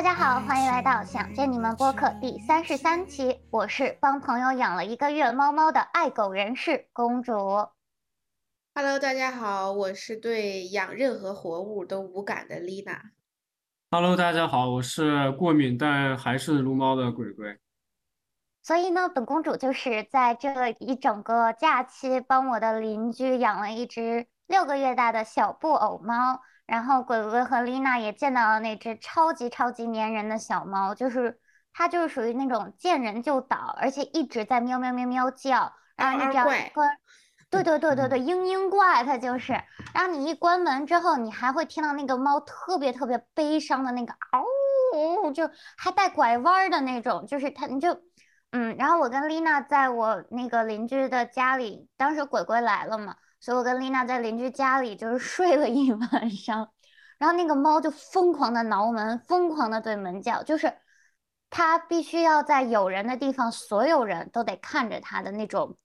[0.00, 7.34] 大家好，欢迎来到想见你们播客第三十三期，我是帮朋友养了一个月猫猫的爱狗人士公主。
[8.74, 13.10] Hello，大家好，我是对养任何活物都无感的 Lina。
[13.90, 17.58] Hello，大家好，我是过敏但还是撸猫的鬼鬼。
[18.62, 26.40] 所以呢，本公主就是在这一整个假期帮我的邻居养了一只六个月大的小布偶猫。
[26.70, 31.40] 然后鬼鬼和丽娜也见到了那只超级超级粘人的小猫，就是
[31.72, 35.72] 它就是属于那种见人就倒，而且一直在喵喵喵喵叫。
[35.96, 36.88] 然后你只要一关，
[37.50, 39.52] 对对对对对，嘤嘤怪它就是。
[39.92, 48.00] 然后你一关门之后，你还会听到那个猫特别特别悲伤的那个嗷，就还带拐弯的那种，就是它你就
[48.52, 48.76] 嗯。
[48.76, 53.16] 然后我跟丽娜在我那个邻居的家里，当时鬼鬼来了嘛。
[53.40, 56.70] 所以我跟丽娜在邻居家里就是睡了一晚上，
[57.18, 60.72] 然后那个猫就疯狂的挠门，疯狂的对门叫，就是
[61.48, 65.78] 它必须要在有人的地方，所有人都得看着它的那种，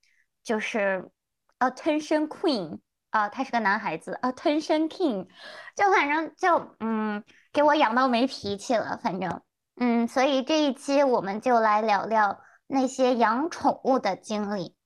[0.44, 1.10] 就是
[1.58, 2.78] attention queen
[3.10, 5.26] 啊，他是个男孩子，attention king，
[5.74, 9.40] 就反正就嗯，给我养到没脾气了，反正
[9.76, 14.76] 嗯，所以这一期我们就来聊聊那些养宠物的经历。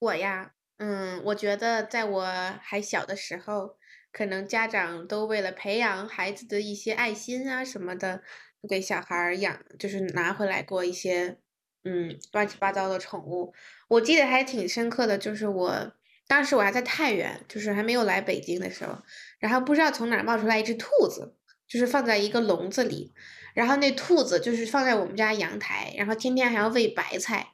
[0.00, 0.50] 我呀。
[0.78, 2.24] 嗯，我觉得在我
[2.60, 3.76] 还小的时候，
[4.12, 8.22] 可能家长都为了培养孩子的一些爱心啊什么的，
[8.68, 11.38] 给小孩养，就是拿回来过一些，
[11.84, 13.54] 嗯，乱七八糟的宠物。
[13.88, 15.92] 我记得还挺深刻的，就是我
[16.26, 18.98] 当时我还在太原，就是还没有来北京的时候，
[19.38, 21.36] 然后不知道从哪冒出来一只兔子，
[21.68, 23.14] 就是放在一个笼子里，
[23.54, 27.50] 然后那兔子就是放在我们家阳台，然后天天还要喂白菜。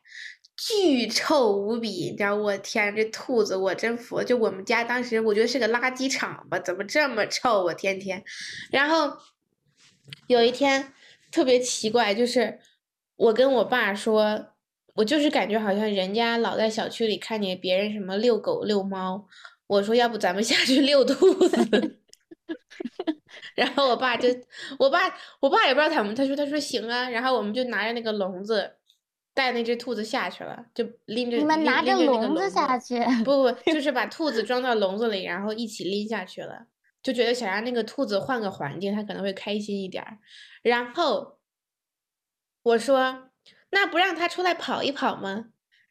[0.62, 2.34] 巨臭无比，你知道？
[2.36, 4.22] 我天，这兔子我真服！
[4.22, 6.58] 就我们家当时，我觉得是个垃圾场吧？
[6.58, 7.64] 怎么这么臭？
[7.64, 8.22] 我天天。
[8.70, 9.16] 然后
[10.26, 10.92] 有一天
[11.32, 12.58] 特别奇怪，就是
[13.16, 14.48] 我跟我爸说，
[14.96, 19.26] 我就是感觉好像人家老在小区里看见别人什么遛狗遛猫，
[19.66, 22.00] 我说要不咱们下去遛兔子。
[23.56, 24.28] 然后我爸就，
[24.78, 25.00] 我爸
[25.40, 27.08] 我爸也不知道他们，他说他说行啊。
[27.08, 28.76] 然后我们就拿着那个笼子。
[29.34, 32.98] 带那只兔子下去了，就拎着你们拿着笼子下去？
[33.24, 36.66] 不不，就 是把兔子装到笼子里，然后一起拎下去了。
[37.02, 40.18] 就觉得想让那个兔子换个环境，它可能会开心一点儿。
[40.62, 41.38] 然后
[42.62, 43.30] 我说
[43.72, 45.46] ：“那不让它出来跑一跑吗？”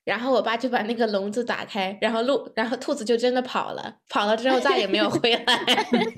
[0.06, 3.98] 然后我爸就把那个笼子打开，然后鹿，然后兔子就真的跑了。
[4.08, 5.44] 跑了之后再也没有回来。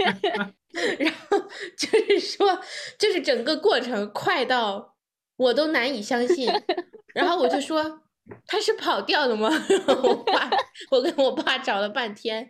[0.99, 1.37] 然后
[1.77, 2.59] 就是说，
[2.97, 4.95] 就是整个过程快到
[5.41, 6.47] 我都难以相信。
[7.13, 8.01] 然后我就说
[8.45, 9.49] 他是跑掉了吗？
[10.03, 10.49] 我爸，
[10.91, 12.49] 我跟我爸找了半天，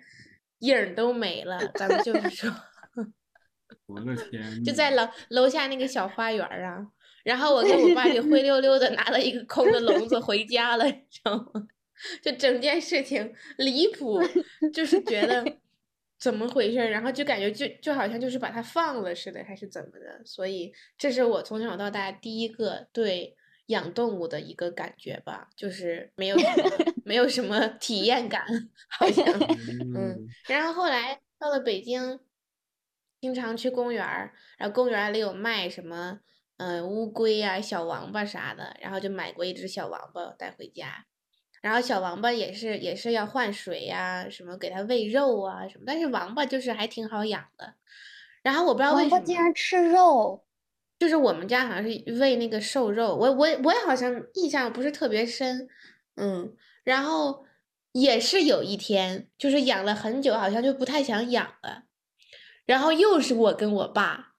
[0.59, 1.57] 影都没了。
[1.75, 2.53] 咱们就是说，
[3.87, 6.85] 我的天，就在楼楼下那个小花园啊。
[7.23, 11.67] 然后我跟我爸就灰溜溜的拿了一个空的笼子回家了，你知道吗？
[12.21, 14.19] 就整件事情离谱，
[14.73, 15.45] 就是觉得
[16.21, 16.77] 怎么回事？
[16.77, 20.21] 然后就感觉就就好像就是把它放了似的，还是怎么的？
[20.23, 23.35] 所以这是我从小到大第一个对。
[23.67, 26.35] 养动物的一个感觉吧，就是没有
[27.05, 28.43] 没有什么体验感，
[28.89, 29.25] 好像
[29.95, 30.27] 嗯。
[30.49, 32.19] 然后后来到了北京，
[33.21, 36.19] 经常去公园儿，然后公园里有卖什么
[36.57, 41.05] 嗯乌龟呀、小王八啥的，然后就买过一只小王八带回家。
[41.61, 47.75] 然后小王八也是也是要换水呀，什么给它喂肉啊什么，但是王八就是还挺好养的。
[48.43, 50.43] 然后我不知道为什么竟然吃肉。
[50.99, 51.89] 就是我们家好像是
[52.19, 55.67] 喂那个瘦肉，我我我也好像印象不是特别深，
[56.15, 57.43] 嗯，然后
[57.91, 61.85] 也是有一天，就是养了很久，好像就不太想养了，
[62.67, 64.33] 然后又是我跟我爸，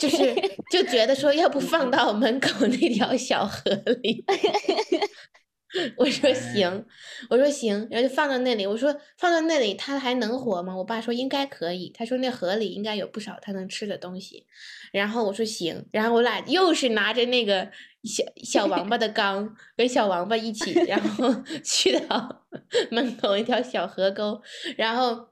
[0.00, 0.32] 就是
[0.70, 3.72] 就觉得说要不放到门口那条小河
[4.02, 4.24] 里。
[5.96, 6.86] 我说行，
[7.28, 8.66] 我说行，然后就放到那里。
[8.66, 10.76] 我说放到那里，它还能活吗？
[10.76, 11.90] 我爸说应该可以。
[11.90, 14.46] 他说那河里应该有不少它能吃的东西。
[14.92, 17.68] 然后我说行，然后我俩又是拿着那个
[18.04, 21.34] 小小王八的缸，跟小王八一起，然后
[21.64, 22.46] 去到
[22.92, 24.40] 门口一条小河沟，
[24.76, 25.28] 然后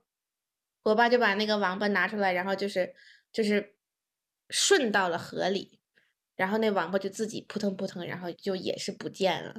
[0.82, 2.92] 我爸就把那个王八拿出来，然后就是
[3.32, 3.74] 就是
[4.48, 5.78] 顺到了河里。
[6.42, 9.54] 然后那王八就自己扑腾扑腾，然后就也是不见了。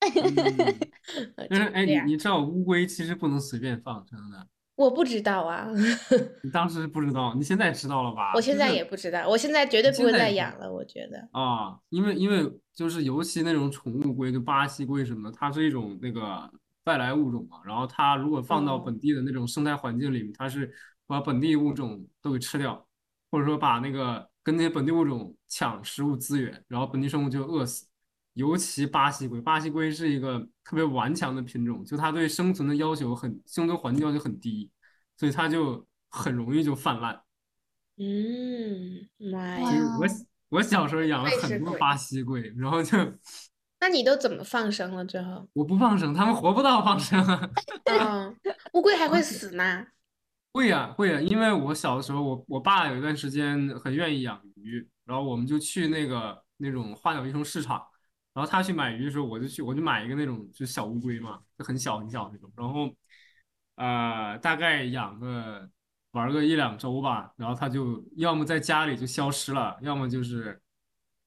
[1.50, 4.46] 但是哎，你你知道乌龟其实不能随便放，真的？
[4.76, 5.68] 我不知道啊。
[6.42, 8.32] 你当时不知道，你现在知道了吧？
[8.34, 10.72] 我现在也不知道，我现在绝对不会再养了。
[10.72, 16.50] 我觉得啊，因为因为就是尤其那种宠物龟，就巴西龟什么的，它是一种那个
[16.84, 17.58] 外来物种嘛。
[17.62, 20.74] 然后它如果放到本地的那种生态环境里面，它是
[21.06, 22.86] 把本地物种都给吃掉，
[23.30, 24.26] 或者说把那个。
[24.44, 27.88] 跟那些本地物种抢食物资源，然后本地生物就饿死。
[28.34, 34.70] 尤其巴西龟，巴西龟是一个特别顽强的品种，就它对生存的要求很，生存环境要求很低，
[35.16, 37.20] 所以它就很容易就泛滥。
[37.96, 40.06] 嗯，妈呀，我
[40.48, 42.98] 我小时候养了很多巴西龟，然后就
[43.78, 45.48] 那你都怎么放生了最后？
[45.52, 47.24] 我不放生，它们活不到放生。
[47.86, 48.36] 嗯，
[48.72, 49.86] 乌龟还会死呢。
[50.54, 57.84] 会呀、会呀、因为我小的时候，我我爸有一段时间很愿意养鱼，然后我们就去那个那种花鸟鱼虫市场，
[58.32, 62.88] 然后他去买鱼的时候，我就去我就买一个那种就小乌龟嘛，就很小很小那种，然后
[63.74, 65.68] 呃大概养个
[66.12, 70.62] 玩个一两周吧，然后它就要么在家里就消失了，要么就是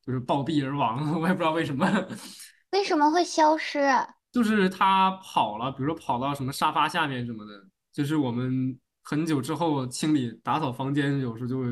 [0.02, 1.86] 就是暴毙而亡， 我也不知道为什么。
[2.72, 4.08] 为什么会消失啊？
[4.32, 11.65] 就是它跑了，比如说跑到什么沙发下面什么的，就是我们很久之后清理打扫房间，有时候就会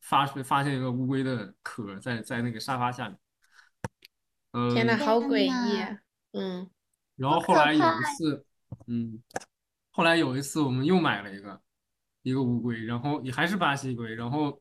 [0.00, 3.18] 发出发现一个乌龟的壳在在那个沙发下面。
[4.74, 6.00] 天呐，嗯，好诡异啊！
[6.32, 6.70] 嗯，
[7.16, 8.46] 然后后来有一次，
[8.86, 9.22] 嗯，
[9.90, 11.60] 后来有一次我们又买了一个
[12.22, 14.58] 一个乌龟，然后也还是巴西龟，然后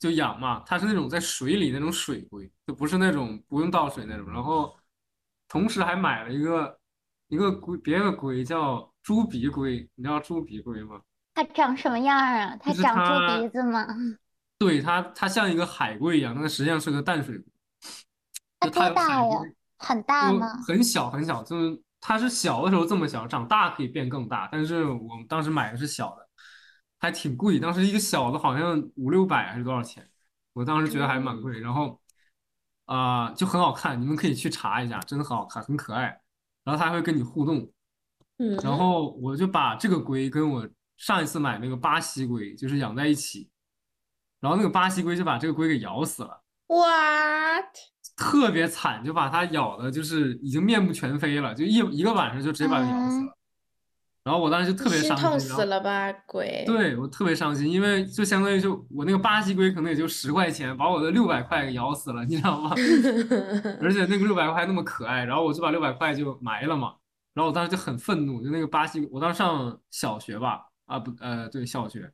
[0.00, 4.28] 就养嘛，它是那种在水里那种水龟，就不是那种不用倒水那种。
[4.28, 4.76] 然后
[5.46, 6.80] 同时还买了一个
[7.28, 11.00] 一个龟，别的龟叫猪鼻龟，你知道猪鼻龟吗？
[11.38, 12.56] 它长什么样啊？
[12.60, 13.86] 它长它猪鼻子吗？
[14.58, 17.44] 对，它它像一个海龟一样，但它实际上是个淡水龟，
[18.58, 19.38] 它多大呀。
[19.76, 20.60] 很大吗？
[20.66, 24.48] 很小很小，就是它是小的时候这么小，长大可以变更大。
[24.50, 26.28] 但是我们当时买的是小的，
[26.98, 30.10] 还挺贵，当时一个小的好像五六百还是多少钱，
[30.54, 31.60] 我当时觉得还蛮贵。
[31.60, 32.00] 然后
[32.86, 36.20] 啊、就很好看，你们可以去查一下，真的很好看，很可爱。
[36.64, 37.70] 然后它还会跟你互动，
[38.38, 40.68] 嗯，然后我就把这个龟跟我
[40.98, 43.48] 上一次买那个巴西龟就是养在一起，
[44.40, 46.42] 然后那个巴西龟就把这个龟给咬死了。
[46.66, 47.64] what？
[48.16, 53.38] 特别惨，就把它咬的，就是已经面目全非了，就一一个晚上就直接把它咬死了。
[54.24, 56.62] 然后我当时就特别伤心，死了吧，鬼！
[56.66, 62.74] 对我特别伤心，因为就相当于就我那个巴西龟可能也就十块钱，把我的六百块给咬死了，你知道吗？
[63.80, 66.96] 而且那个六百块还那么可爱，然后我就把六百块就埋了嘛。
[67.32, 72.10] 然后我当时就很愤怒，就那个巴西，我当时上小学吧，啊不，呃对小学，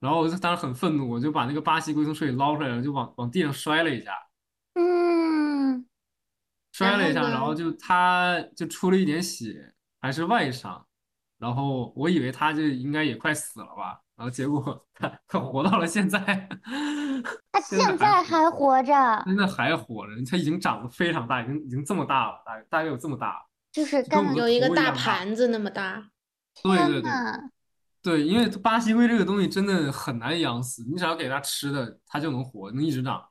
[0.00, 4.12] 然后我就当时很愤怒，我就把那个巴西龟从水里捞出来了，就往往地上摔了一下。
[4.74, 5.86] 嗯，
[6.72, 10.84] 摔了一下，然后然后就他就出了一点血，还是外伤，
[11.38, 16.18] 然后我以为他就应该也快死了吧，然后结果他他活到了现在，
[17.52, 26.10] 他现在还活还活着，现在还活着，他已经长得非常大，已经已经这么大了，大概大概有这么大，就是跟有一个大盘子那么大。
[26.62, 27.50] 对对对呐，
[28.06, 33.28] 对，因为巴西龟这个东西真的很难养死，你只要给它吃的，它就能活，能一直长，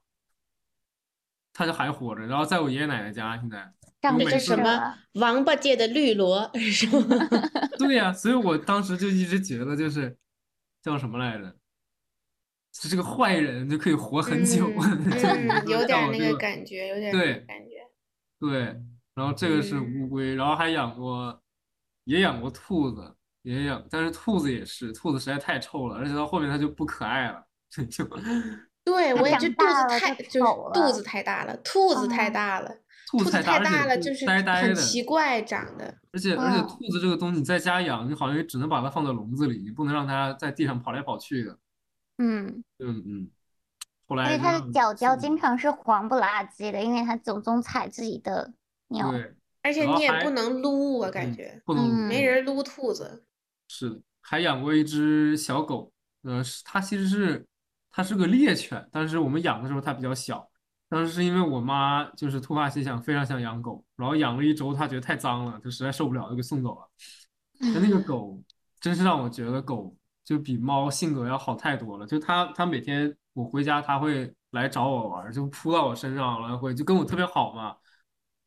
[1.53, 3.73] 它就还活着，然后在我爷爷奶奶家现在。
[4.01, 4.93] 长知我每次这是什么。
[5.13, 7.15] 王八界的绿萝是吗？
[7.79, 10.17] 对呀、所以我当时就一直觉得就是
[10.83, 11.55] 叫什么来着，
[12.73, 16.35] 是这个坏人就可以活很久，嗯就嗯，有点那个觉。
[16.35, 17.75] 感觉，有点那对个感觉。
[18.37, 18.59] 对，
[19.13, 21.41] 然后这个是嗯乌龟，然后还养过，
[22.03, 28.03] 也养过兔子，也养，但是兔子也是，兔子实在太臭了，而且到后面它就不可爱了， 就
[28.83, 32.69] 对，我也就肚子太就就是肚子太大了，兔子太嗯大了，
[33.07, 35.85] 兔子兔子太大，了，就是呆呆的，很奇怪长得。
[36.11, 41.57] 而且而且嗯兔子这个东西你在家养，你好像也只能把它放在笼子里，你不能让它在地上跑来跑去的。
[42.17, 43.29] 嗯，嗯嗯，
[44.07, 48.53] 后而且来因为它的脚脚经常是黄不拉几的，因为它总总踩自己的
[48.89, 49.11] 尿。
[49.11, 49.33] 对，
[49.63, 53.23] 而且你也不能撸，我感嗯觉不能嗯没人撸兔子。
[53.67, 55.91] 是的，还养过一只小狗，
[56.23, 57.45] 呃，是它其实是
[57.91, 60.47] 它是个猎犬，但是我们养的时候它比较小。
[60.87, 66.89] 当时是因为我妈就是突发奇想，非常想养狗，然后养了一周，她觉得太脏了，就实在受不了，就给送走了。
[67.59, 68.39] 那那个狗
[68.79, 72.05] 真是让我觉得狗就比猫性格要好太多了。
[72.05, 77.75] 就它，它每天我回家，它会来找我玩，就扑到我身上来回，就跟我特别好嘛。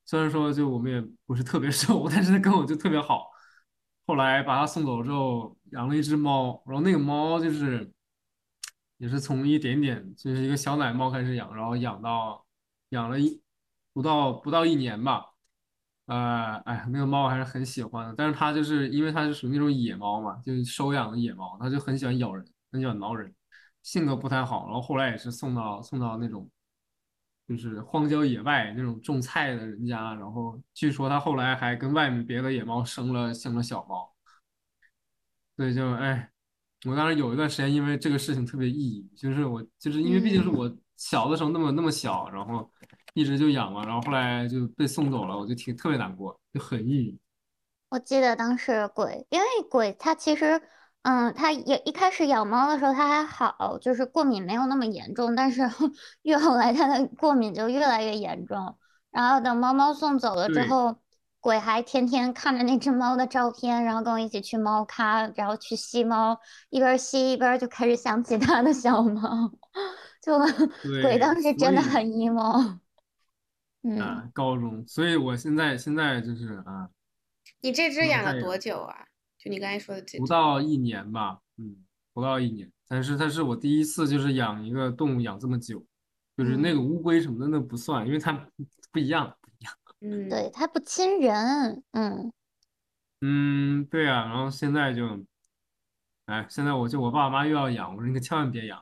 [0.07, 3.28] 虽然说就我们也不是特别熟， 但是它跟我就特别好。
[4.09, 7.93] 后来把它送走之后，养了一只猫，然后那个猫就是
[8.97, 12.43] 也是从一点点就是一个小奶猫开始养，然后养到
[12.89, 13.43] 养了一
[13.93, 15.27] 不到不到一年吧。
[16.07, 23.35] 呃，哎呀，那个猫我还是很喜欢的，但是它就是因为它是属于那种野猫嘛，就是收养的野猫，它就很喜欢咬人，很喜欢挠人，
[23.83, 24.65] 性格不太好。
[24.65, 26.49] 然后后来也是送到送到那种
[27.49, 34.13] 就是荒郊野外那种种菜的人家，然后据说他后来还跟外面别的野猫生了生了小猫，
[35.57, 36.31] 所以，就哎，
[36.85, 42.71] 我当时有一段时间因为这个事情特别抑郁，就是我就是因为毕竟是我小的时候那么那么小，然后
[43.15, 47.19] 一直就养嘛，然后后来就被送走了，我就挺特别难过，就很抑郁。
[47.89, 50.61] 我记得当时鬼，因为鬼它其实，
[51.03, 55.63] 嗯，它也一开始养猫的时候它还好，就是过敏没有那么严重，但是
[56.23, 58.77] 越后来它的过敏就越来越严重。
[59.11, 60.99] 然后等猫猫送走了之后，
[61.41, 66.39] 鬼还天天看着那只猫的照片，然后跟我一起去猫咖，然后去吸猫，
[66.69, 69.51] 一边吸一边就开始想起他的小猫，
[70.21, 70.39] 就
[71.01, 72.79] 鬼，当时真的很 emo，
[73.83, 73.99] 嗯。
[73.99, 76.91] 啊，高中，所以我现在现在就是啊，
[77.63, 79.08] 你这只养了多，久啊？
[79.39, 81.77] 就你刚才说的这不，到一年吧，嗯，
[82.13, 85.85] 不到一年，但是它是我第一次就是养一个动物养这么久，
[86.37, 88.33] 就是那个嗯乌龟什么的那不算，因为它
[88.91, 89.33] 不一样。
[90.01, 92.33] 嗯，对，它不亲人，嗯
[93.21, 95.25] 嗯，对啊，然后现在就，
[96.27, 98.81] 哎，现在我就我爸妈又要养，我说你可千万别养，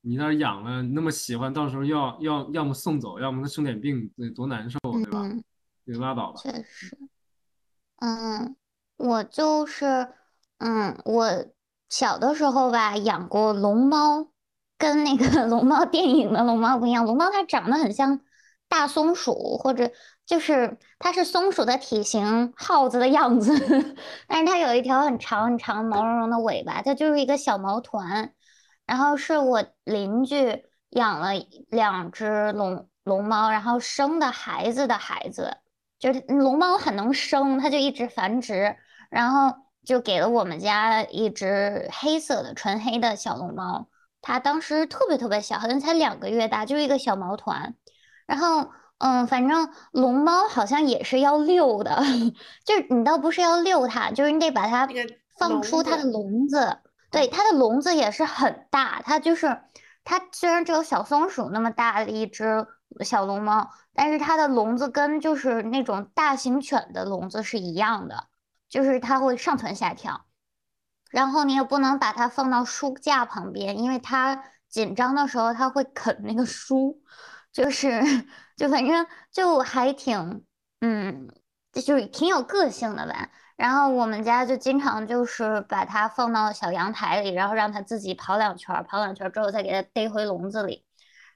[0.00, 5.20] 你那儿养了那么喜欢，到时候要要要么送走，要么它生点病，得多难受，对吧？
[5.22, 5.44] 嗯，
[5.86, 6.40] 就拉倒吧。
[6.42, 6.96] 确实，
[7.96, 8.56] 嗯，
[9.04, 10.08] 我就是，
[10.58, 11.28] 嗯，我
[11.90, 14.28] 小的时候吧养过龙猫，
[14.78, 18.20] 跟那个 龙猫电影的龙猫不一样，龙猫它长得很像
[18.66, 19.90] 大松鼠，或者
[20.24, 23.52] 就是它是松鼠的体型，耗子的样子，
[24.26, 28.32] 但是它有一条很长很长毛茸茸的尾巴，它就是一个小毛团。
[28.86, 31.30] 然后是我邻居养了
[31.68, 35.58] 两只龙龙猫，然后生的孩子的孩子。
[35.98, 38.76] 就是龙猫很能生，它就一直繁殖，
[39.14, 39.54] 然后
[39.86, 43.86] 就给了我们家一只黑色的纯黑的小龙猫，
[44.20, 47.76] 它当时特别特别小，好像才两个月大，就是一个小毛团。
[48.26, 52.02] 然后，嗯，反正龙猫好像也是要遛的，
[52.66, 54.88] 就是你倒不是要遛它，就是你得把它
[55.38, 56.78] 放出它的笼子，笼子。
[57.12, 59.60] 对，它的笼子也是很大，它就是
[60.02, 62.66] 它虽然只有小松鼠那么大的一只
[63.04, 63.70] 小龙猫。
[63.96, 68.26] 但是它的笼子跟就是那种大型犬的笼子是一样的，
[68.74, 70.26] 就是它会上蹿下跳，
[71.12, 77.00] 然后你也不能把它放到书架旁边，因为它紧张的时候它会啃那个书，
[77.52, 78.02] 就是
[78.58, 80.44] 就反正就还挺
[80.80, 81.28] 嗯，
[81.70, 83.30] 就是挺有个性的吧。
[83.54, 90.84] 然后我们家就经常就是把它放到小阳台里，然后让它自己跑两圈，跑两圈之后再给它逮回笼子里。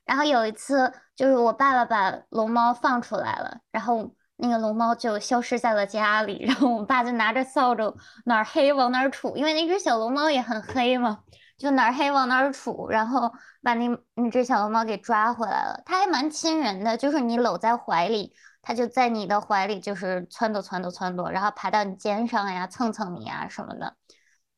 [0.04, 11.20] 然后有一次，就是我爸爸把龙猫放出来了，然后那个龙猫就消失在了家里，然后我爸就拿着扫帚哪儿黑往哪儿杵，因为那只小龙猫也很黑嘛，
[11.58, 15.82] 就哪儿黑往哪儿杵，然后把那那只小龙猫给抓回来了。
[15.84, 23.96] 它还蛮亲人的，就是你搂在怀里，它就在你的怀里就是撺掇撺掇撺掇，然后爬到你肩上呀，蹭蹭你呀什么的。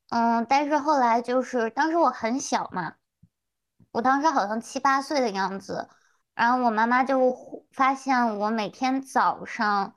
[0.09, 2.93] 嗯，但是后来就是当时我很小嘛。
[3.91, 5.89] 我当时好像七八岁的样子，
[6.35, 7.35] 然后我妈妈就
[7.71, 9.95] 发现我每天早上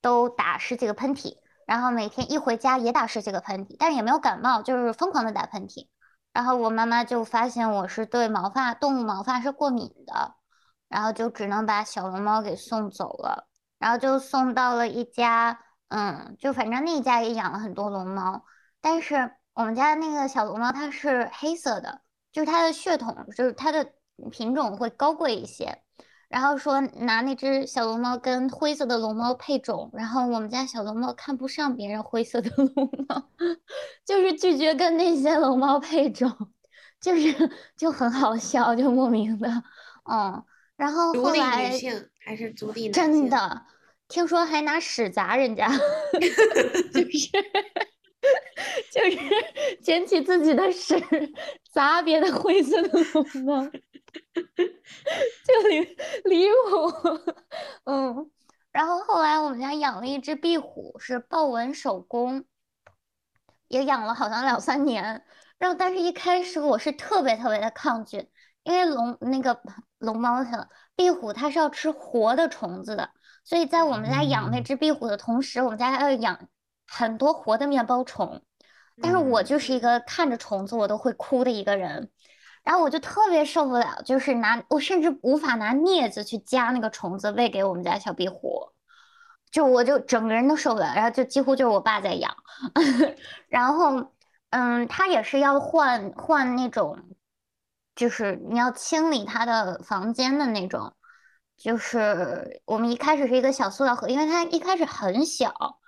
[0.00, 5.88] 都打十几个喷嚏，然后每天一回家也打十几个喷嚏，但是也没有感冒，就是疯狂的打喷嚏。
[6.32, 10.34] 然后我妈妈就发现我是对毛发、动物毛发是过敏的，
[10.88, 18.44] 然后就只能把小龙猫给送走了，然后就送到了一家，嗯，就反正那家也养了很多龙猫，
[18.80, 22.02] 但是我们家那个小龙猫它是黑色的。
[22.30, 23.90] 就是它的血统，就是它的
[24.30, 25.78] 品种会高贵一些。
[26.28, 33.30] 然后说拿那只小龙猫跟灰色的龙猫配种，然后我们家小龙猫看不上别人灰色的龙猫，
[34.04, 36.30] 就是拒绝跟那些龙猫配种，
[37.00, 39.48] 就是 就很好笑，就莫名的，
[40.04, 40.44] 嗯。
[40.76, 41.72] 然后后来
[42.20, 42.92] 还是独立男性？
[42.92, 43.62] 真的
[44.06, 45.68] 听说还拿屎砸人家，
[46.92, 47.30] 就是
[48.92, 50.94] 就是捡起自己的屎
[51.72, 53.68] 砸别的灰色的龙猫，
[55.44, 55.80] 就离
[56.24, 57.34] 离谱。
[57.84, 58.30] 嗯，
[58.72, 62.44] 然后后来我们家养了一只壁虎，是豹纹手工，
[63.68, 65.24] 也养了好像两三年。
[65.58, 68.28] 然后，但是一开始我是特别特别的抗拒，
[68.62, 69.60] 因为龙那个
[69.98, 73.10] 龙猫去了，壁虎它是要吃活的虫子的，
[73.44, 76.48] 所以在我们家养那嗯只壁虎的同时，我们家还要养
[76.86, 78.42] 很多活的面包虫。
[79.00, 82.10] 但是我就是一嗯，个看着虫子我都会哭的一个人，
[82.68, 88.68] 然后我就特别受不了，就是拿我甚至无法拿镊子去夹那个虫子喂给我们家小壁虎，
[89.50, 92.36] 就我就整个人都受不了，然后就几乎就是我爸在养，
[93.48, 94.12] 然后
[94.50, 96.98] 嗯，他也是要换换那种，
[97.96, 100.92] 就是你要清理他的房间的那种，
[101.56, 105.78] 就是我们一开始是一个小塑料盒，因为它一开始很小。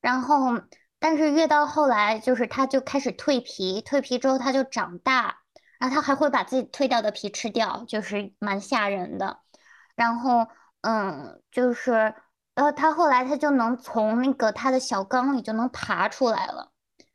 [0.00, 0.60] 然后
[1.00, 5.38] 但是越到后来，就是它就开始蜕皮，蜕皮之后它就长大，
[5.78, 9.40] 然后它还会把自己蜕掉的皮吃掉，就是蛮吓人的。
[9.94, 10.46] 然后，
[10.82, 12.14] 嗯，就是，
[12.54, 16.72] 呃，它后来它就能从那个它的小缸里就能爬出来了，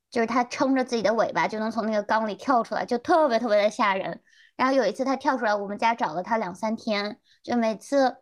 [0.09, 4.21] 就是它撑着自己的尾巴就能从那个缸里跳出来，就特别特别的吓人。
[4.55, 8.17] 然后有一次它跳出来，我们家找了它两三天，就每次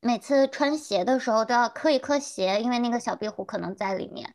[0.00, 4.34] 每次穿鞋的时候都要磕一磕鞋，因为那个小壁虎可能在里面。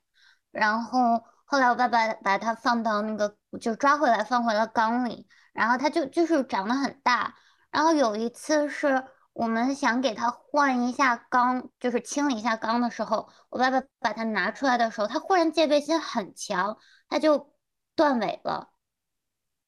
[0.51, 7.35] 然后后来我爸爸把它放到那个就抓回来放回了缸里，然后它就就是长得很大。
[7.71, 9.03] 然后有一次是
[9.33, 16.77] 我们想给它换一下缸，就是清理一下缸的时候，我爸爸把它拿出来的时候，它忽然戒备心很强，
[17.09, 17.53] 它就
[17.95, 18.71] 断尾了。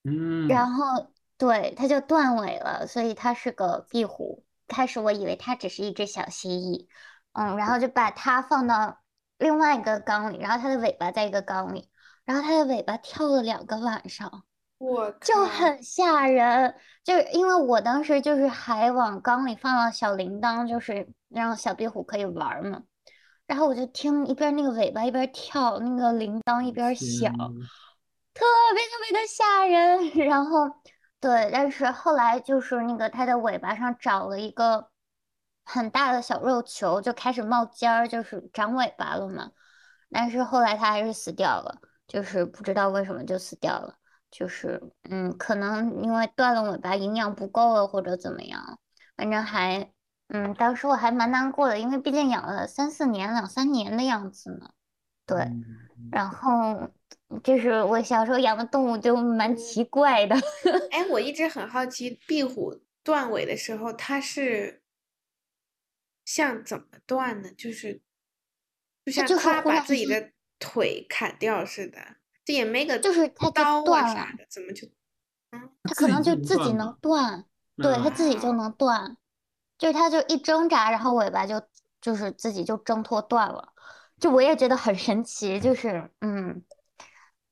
[0.03, 1.11] 嗯，然后。
[1.35, 4.45] 对，它就断尾了，所以它是个壁虎。
[4.67, 6.87] 开始我以为它只是一只小蜥蜴，
[7.33, 9.01] 嗯，然后就把它放到
[9.39, 11.89] 另外一个缸里，然后它的尾巴在一个缸里，
[12.25, 14.43] 然后它的尾巴跳了两个晚上，
[14.77, 16.75] 我就很吓人。
[17.03, 22.81] 就因为我当时就是还往缸里放了小铃铛，就是让小壁虎可以玩嘛，
[23.45, 27.33] 然后我就听一边那个尾巴一边跳，那个铃铛一边响，
[28.33, 30.69] 特别特别的吓人， 然后。
[31.19, 34.89] 对，但是后来就是那个它的尾巴上长了一个
[35.63, 39.51] 很大的小肉球，就开始冒尖儿，就是长尾巴了嘛。
[40.11, 41.79] 但是后来它还是死掉了，
[42.13, 43.97] 就是不知道为什么就死掉了，
[44.31, 48.79] 就是嗯，可能因为断了尾巴，营养不够了或者怎么样，
[49.17, 49.91] 反正还
[50.27, 54.69] 嗯，当时我还蛮难过的，因为毕竟养了三四年、两三年的样子呢。
[55.25, 55.51] 对，
[56.11, 56.89] 然后。
[57.43, 60.35] 就是我小时候养的动物就蛮奇怪的。
[60.91, 64.83] 哎，我一直很好奇，壁虎断尾的时候，它是
[66.23, 67.51] 像怎么断的？
[67.55, 67.99] 就是
[69.03, 70.29] 就像它把自己的
[70.65, 71.97] 腿砍掉似的，
[72.45, 74.87] 这也没个就是它刀断啥的，怎么就？
[75.83, 77.45] 它可能就自己能断，
[77.77, 79.17] 对，它自己就能断，
[79.77, 81.61] 就是它就一挣扎，然后尾巴就
[81.99, 83.73] 就是自己就挣脱断了。
[84.19, 86.63] 就我也觉得很神奇，就是嗯。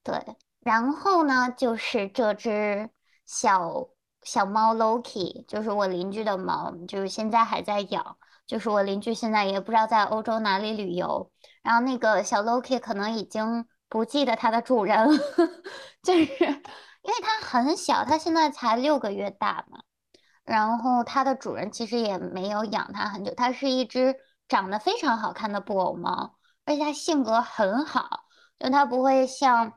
[0.03, 0.19] 对，
[0.61, 2.89] 然后呢，就是这只
[3.23, 3.87] 小
[4.23, 8.17] 小猫 Loki，就是我邻居的猫，就是现在还在养。
[8.51, 11.31] 就是我邻居现在也不知道在欧洲哪里旅游，
[11.63, 15.17] 然后那个小 Loki 可能已经不记得它的主人了，
[16.03, 19.79] 就是因为它很小，它现在才六个月大嘛。
[20.43, 24.17] 然后它的主人其实也没有养它很久，它是一只
[24.49, 26.35] 长得非常好看的布偶猫，
[26.65, 28.25] 而且它性格很好，
[28.59, 29.71] 就它不会像。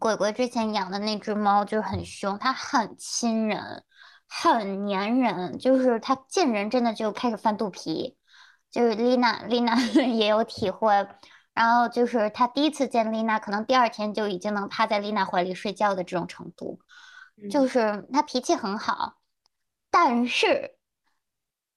[0.00, 3.84] 鬼鬼之前养的那只猫就是很凶，它很亲人，
[4.28, 8.16] 很粘人，就是他见人真的就开始翻肚皮。
[8.70, 11.08] 就是丽娜，丽娜也有体会。
[11.54, 16.80] 然后就是他第一次见丽娜，可能第二天就已经能趴在丽娜怀里睡觉的这种程度。
[17.50, 19.14] 就是他脾气很好，
[19.90, 20.76] 但是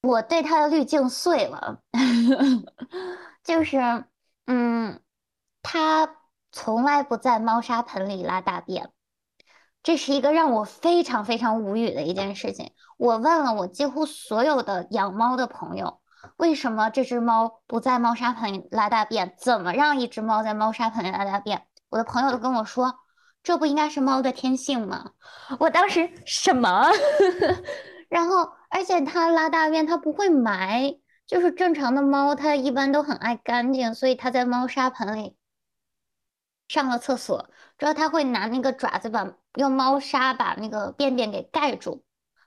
[0.01, 1.81] 我对他的滤镜碎了。
[3.43, 4.05] 就是
[4.45, 5.01] 嗯，
[5.62, 6.15] 他。
[6.51, 8.89] 从来不在猫砂盆里拉大便，
[9.82, 12.72] 这是一个让我非常非常无语的一件事情。
[12.98, 16.02] 我问了我几乎所有的养猫的朋友，
[16.38, 19.36] 为什么这只猫不在猫砂盆里拉大便？
[19.38, 21.65] 怎么让一只猫在猫砂盆里拉大便？
[21.89, 23.00] 我的朋友都跟我说，
[23.42, 25.12] 这不应该是猫的天性吗？
[25.60, 26.88] 我当时什么？
[28.10, 35.38] 然后，而且它拉大便它不会埋，就是正常的猫它一般都很爱干净，所以它在猫砂盆里。
[36.68, 42.04] 上了厕所之后，他会拿那个爪子把用猫砂把那个便便给盖住。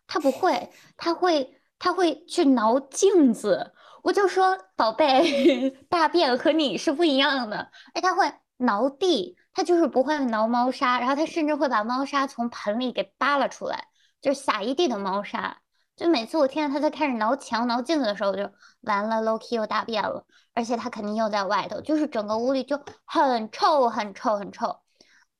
[0.07, 3.73] 他不会，他会他会去挠镜子。
[4.03, 7.71] 我就说宝贝， 大便和你是不一样的。
[7.95, 10.99] 哎，他会挠地，他就是不会挠猫砂。
[10.99, 13.87] 然后他甚至会把猫砂从盆里给扒拉出来，
[14.21, 15.59] 就撒一地的猫砂。
[15.97, 18.51] 就每次我听见他在开始挠墙、挠镜子的时候，我就
[18.83, 24.82] 完了，Loki 又大便了，而且他肯定又在外头，就是整个屋里就很臭、很臭、很臭。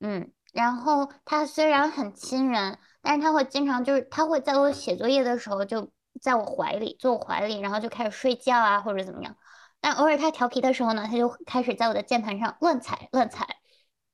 [0.03, 9.37] 嗯，然后他虽然很亲人，但是他会经常就是他会在我写作业的时候就在我怀里，坐我怀里，然后就开始睡觉啊或者怎么样。
[9.81, 13.47] 但偶尔他调皮的时候呢，他就开始在我的键盘上乱踩、乱踩。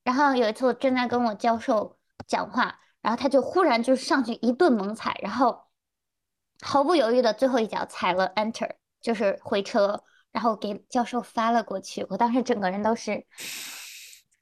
[0.04, 5.66] 然后有一次我正在跟我教授讲话，然后他就忽然就上去一顿猛踩，然后。
[6.60, 8.68] 毫不犹豫的最后一脚踩了 Enter，
[9.00, 12.04] 就是回车，然后给教授发了过去。
[12.10, 13.24] 我当时整个人都是，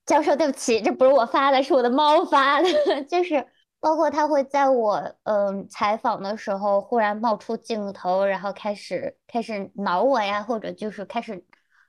[0.07, 2.69] 教授对不起，这不是我发的，是我的猫发的。
[3.05, 3.47] 就是
[3.81, 11.45] 包括他会在我嗯采访的时候忽然冒出镜头，然后开始开始挠我呀，或者就是开始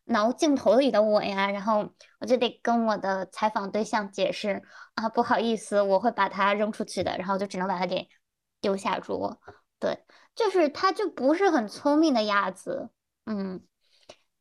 [0.06, 4.63] 挠镜头里的我呀，然后我就得跟我的采访对象解释
[4.95, 8.10] 啊，不好意思，我会把它扔出去的，然后就只能把它给
[8.62, 9.39] 丢下桌。
[9.80, 10.03] 对，
[10.34, 12.89] 就是它就不是很聪明的鸭子，
[13.27, 13.62] 嗯，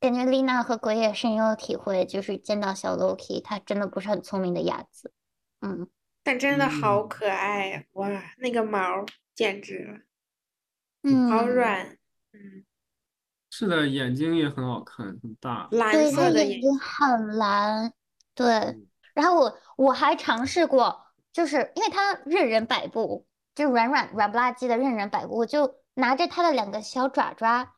[0.01, 5.13] 感觉丽娜和鬼也深有体会，就是见到小 Loki，它真的不是很聪明的鸭子，
[5.61, 5.89] 嗯。
[6.23, 7.85] 但真的好可爱呀！
[7.93, 9.99] 哇，那个毛简直了，
[11.05, 11.87] 嗯，好软，
[12.33, 12.65] 嗯，
[13.49, 15.69] 是的，眼睛也很好看，很大。
[15.71, 17.93] 蓝对，它色的眼眼睛很蓝，
[18.35, 18.77] 对。
[19.15, 27.76] 然后我我还尝试过，就是因为它任人摆布，就软软软不拉几的任人摆布，我就拿着它的两个小爪爪，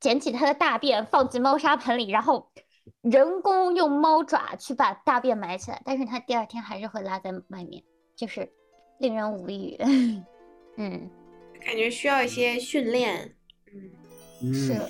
[0.00, 2.50] 捡起它的大便放进猫砂盆里，然后
[3.02, 7.82] 人工用猫爪去把大便埋起来，但是它第二天还是会拉在外面，
[8.16, 8.50] 就是
[8.98, 9.76] 令人无语。
[10.76, 11.10] 嗯，
[11.64, 13.34] 感觉需要一些训练，
[13.72, 13.90] 嗯，
[14.42, 14.80] 嗯是。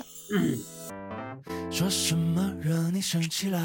[1.71, 3.59] 说什么惹你生气了？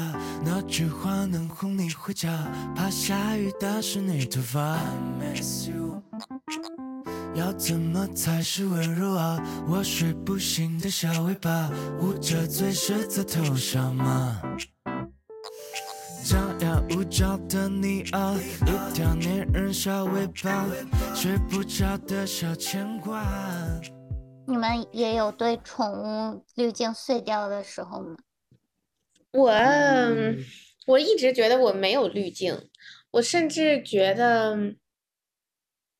[0.44, 2.50] 哪句话能哄你回家？
[2.74, 4.78] 怕下雨打湿你头发。
[5.20, 6.02] Miss you
[7.34, 9.38] 要怎么才是温柔啊？
[9.68, 11.68] 我睡不醒的小尾巴，
[12.00, 14.40] 捂着嘴是在头上吗？
[16.24, 20.64] 张牙舞爪的你啊，一条粘人小尾巴，
[21.14, 23.22] 睡不着的小牵挂。
[24.46, 28.16] 你们也有对宠物滤镜碎掉的时候吗？
[29.32, 29.50] 我
[30.86, 32.68] 我一直觉得我没有滤镜，
[33.10, 34.56] 我甚至觉得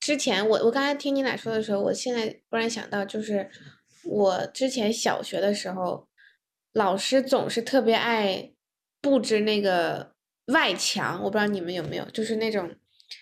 [0.04, 3.48] 之前我我刚才听你俩说的时候，我现在忽然想到，就是
[4.04, 6.06] 我之前小学的时候，
[6.74, 8.52] 老师总是特别爱
[9.00, 10.12] 布置那个
[10.48, 12.76] 外墙，我不知道你们有没有，就是那种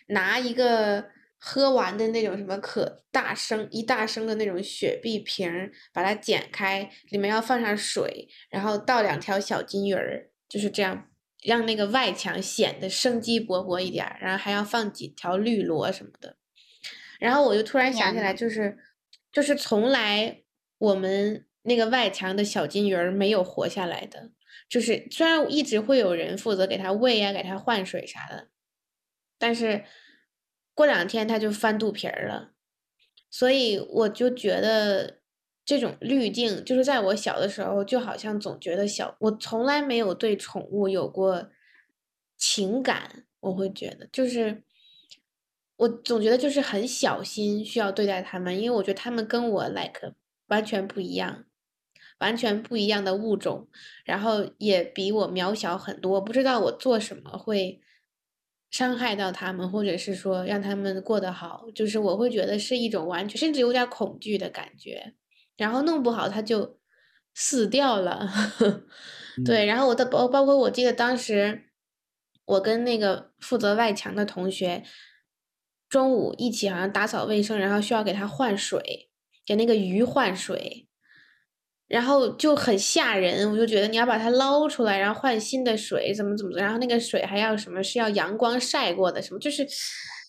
[0.08, 1.04] 拿一个
[1.38, 11.06] 喝完的那种什么可大升一大升的那种雪碧瓶，把它剪开，里面要放上水，然后倒两条小金鱼儿，就是这样
[11.44, 16.38] 让那个外墙显得生机勃勃一点，然后还要放几条绿萝什么的。
[17.22, 18.76] 然后我就突然想起来，就是
[19.30, 20.42] 就是从来
[20.78, 24.32] 我们那个外墙的小金鱼儿没有活下来的，
[24.68, 28.48] 就是虽然一直会有人负责给它喂啊，给它换水啥的，
[29.38, 29.84] 但是
[30.74, 32.50] 过两天它就翻肚皮儿了。
[33.30, 35.20] 所以我就觉得
[35.64, 41.48] 这种滤镜，就是在我小的时候，就好像总觉得小，我从来没有对宠物有过
[42.36, 44.64] 情感，我会觉得就是
[45.76, 50.14] 我总觉得就是很小心需要对待他们，因为我觉得他们跟我 like
[50.48, 51.44] 完全不一样，
[52.18, 53.68] 完全不一样的物种，
[54.04, 57.80] 然后也比我渺小很多，不知道我做什么会
[58.70, 65.14] 伤害到他们，或者是说让他们过得好，就是我会觉得是一种完全甚至有点恐惧的感觉，
[65.56, 66.78] 然后弄不好他就
[67.34, 68.28] 死掉了。
[69.44, 71.70] 对，然后我的包包括我记得当时
[72.44, 74.84] 我跟那个负责外墙的同学
[75.92, 79.10] 中午一起好像打扫卫生，然后需要给它换水，
[79.44, 80.88] 给那个鱼换水。
[81.86, 89.68] 然后就很吓人，我就觉得你要把它捞出来，然后换新的水，怎么怎么，然后那个水还要什么是要阳光晒过的，什么就是，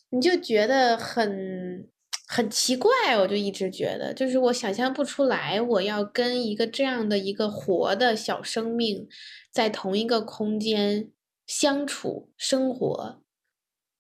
[0.10, 1.88] 你就觉得很
[2.28, 9.08] 很奇怪，我就一直觉得，就是我想象不出来，我要跟一个这样的一个活的小生命
[9.50, 11.10] 在同一个空间
[11.48, 13.23] 相处生活，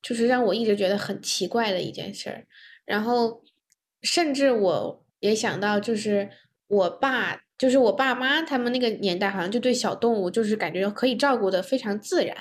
[0.04, 2.46] 就是让我一直觉得很奇怪的一件事儿。
[2.86, 3.42] 然后，
[4.02, 6.30] 甚至我也想到，就是
[6.68, 12.36] 我爸，就是我爸妈他们那个年代，好像就对小动物就是感觉可以照顾的非常自然，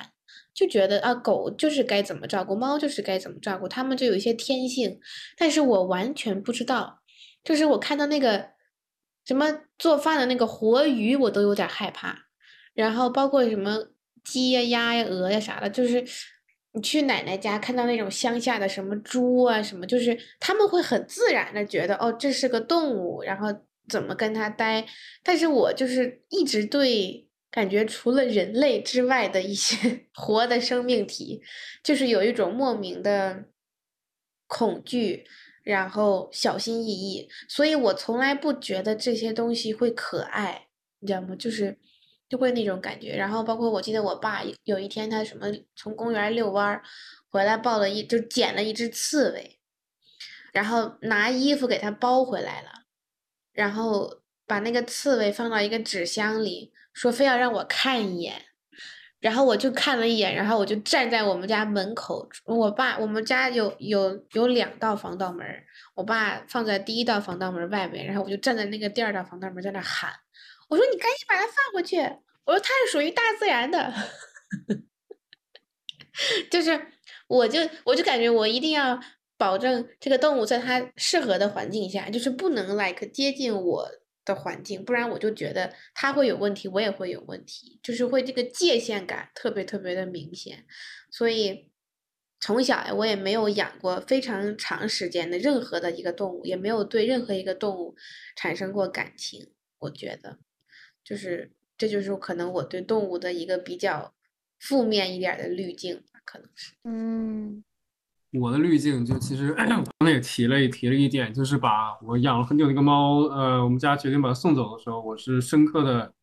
[0.53, 4.99] 就觉得啊，狗就是该怎么照顾，猫就是该怎么照顾，他们就有一些天性。
[5.37, 6.99] 但是我完全不知道，
[7.43, 8.49] 就是我看到那个
[9.25, 12.25] 什么做饭的那个活鱼，我都有点害怕。
[12.73, 13.87] 然后包括什么
[14.25, 16.03] 鸡呀、鸭呀、鹅呀啥的，就是
[16.73, 23.47] 你去奶奶家看到那种乡下的什么猪啊什么，就是他们会很自然的觉得哦，这是个动物，然后
[23.87, 24.85] 怎么跟它待。
[25.21, 31.41] 但是我就是一直对感觉除了人类之外的一些 活的生命体，
[31.83, 33.45] 就是有一种莫名的
[34.47, 35.25] 恐惧，
[35.63, 41.35] 然后小心翼翼，所以我从来不觉得这些东西会可爱，你知道吗？
[41.35, 41.77] 就是
[42.33, 43.15] 就会那种感觉。
[43.15, 46.81] 然后包括我记得我爸有有一天他什么从公园遛弯儿
[47.29, 49.59] 回来，抱了一就捡了一只刺猬，
[50.51, 52.85] 然后拿衣服给它包回来了，
[53.51, 58.45] 然后把那个刺猬放到一个纸箱里，说非要让我看一眼。
[59.19, 62.27] 然后我就看了一眼，然后我就站在我们家门口。
[62.45, 65.45] 我爸，我们家有有有两道防盗门，
[65.93, 70.11] 我爸放在第一道防盗门外面，然后我就站在那个第二道防盗门在那喊，
[70.67, 72.01] 我说你赶紧把它放回去，
[72.45, 73.93] 我说它是属于大自然的，
[76.51, 76.87] 就是
[77.27, 78.99] 我就我就感觉我一定要
[79.37, 83.89] 保证这个动物在它适合的环境下，就是不能 like 接近我
[84.25, 90.65] 的环境，不然我就觉得它会有问题，我也会有问题，就是会这个界限感特别特别的明显，
[91.11, 91.71] 所以
[92.39, 97.95] 从小呀，我也没有养过非常长时间的任何的一个动物，也没有对任何一个动物
[98.35, 100.39] 产生过感情，我觉得。
[101.03, 101.51] 就是
[101.83, 104.13] 这就是可能我对动物的一个比较
[104.57, 106.73] 负面一点的滤镜吧，可能是。
[106.85, 107.61] 嗯
[108.39, 116.13] 我的滤镜就其实 我刚才也提了提了一点，就是把我养了很久的一个猫，呃，我们家决定把它送走的时候，我是深刻的、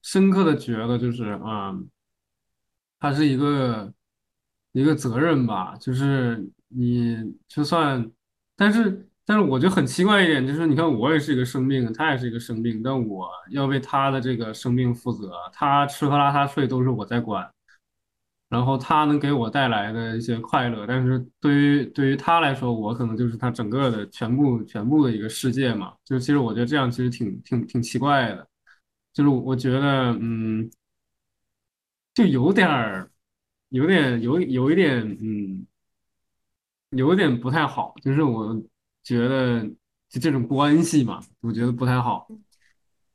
[0.00, 1.78] 深刻的觉得就是啊、
[2.98, 3.92] 它是一个
[4.72, 8.10] 一个责任吧，就是你就算，
[8.56, 17.48] 但是但是我觉得很奇怪一点，就是你看我也是一个生病，他也是一个生病，但我要为他的这个生病负责，他吃喝拉撒睡都是我在管。
[18.50, 25.92] 然后他能给我带来的一些快乐，但是对于对于他来说，我可能就是他整个的全部全部的一个世界嘛。
[26.04, 28.46] 就其实我觉得这样其实挺挺挺奇怪的，
[29.12, 30.70] 就是我觉得嗯，
[32.12, 33.10] 就有点儿，
[33.70, 35.66] 有点有有一点嗯，
[36.90, 38.62] 有点不太好，就是我
[39.04, 39.64] 觉得
[40.08, 42.26] 就这种关系嘛，我觉得不太好。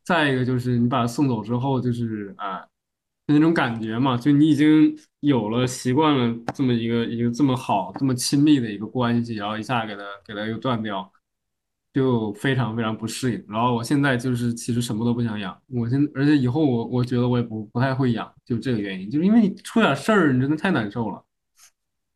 [0.05, 2.65] 再一个就是你把它送走之后，就是啊。
[3.27, 11.07] 就那种感觉嘛，就你已经有了习惯了这么一个一个这么好、这么亲密的一个关系，然后一下给它给它又断掉，
[11.93, 13.45] 就非常非常不适应。
[13.47, 21.23] 然后我现在就是其实什么都不想养，我现而且以后我我觉得我也不不太会养，就这个原因，就是因为你出点事儿，你真的太难受了。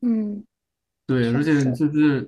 [0.01, 0.43] 嗯，
[1.05, 2.27] 对，而且就是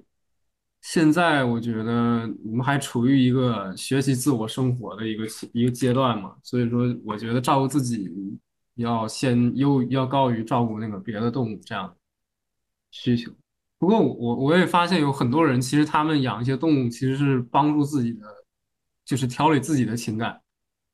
[0.87, 8.07] 现在，我觉得我们还处于一个学习自我生活的一个一个阶段嘛，所以说，我觉得照顾自己
[8.75, 11.91] 要先优要高于照顾那个别的动物这样
[12.91, 13.31] 需求。
[13.79, 18.27] 不过我我我也发现有很多人，其实他们养一些动物，其实是帮助自己的，
[19.03, 20.39] 就是调理自己的情感，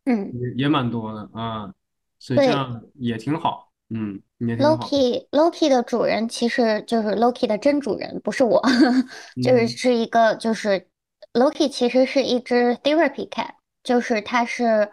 [0.05, 0.31] 嗯。
[0.33, 1.69] 也也蛮多的啊，
[2.17, 2.53] 所以这对。
[2.53, 4.21] 样也挺好，嗯，
[4.57, 8.61] ，Loki Loki 的主人其实就是 Loki 的真主人，不是我，
[9.41, 9.67] 就是嗯。
[9.67, 10.87] 是一个就是
[11.33, 13.51] Loki 其实是一只 therapy cat，
[13.83, 14.91] 就是它是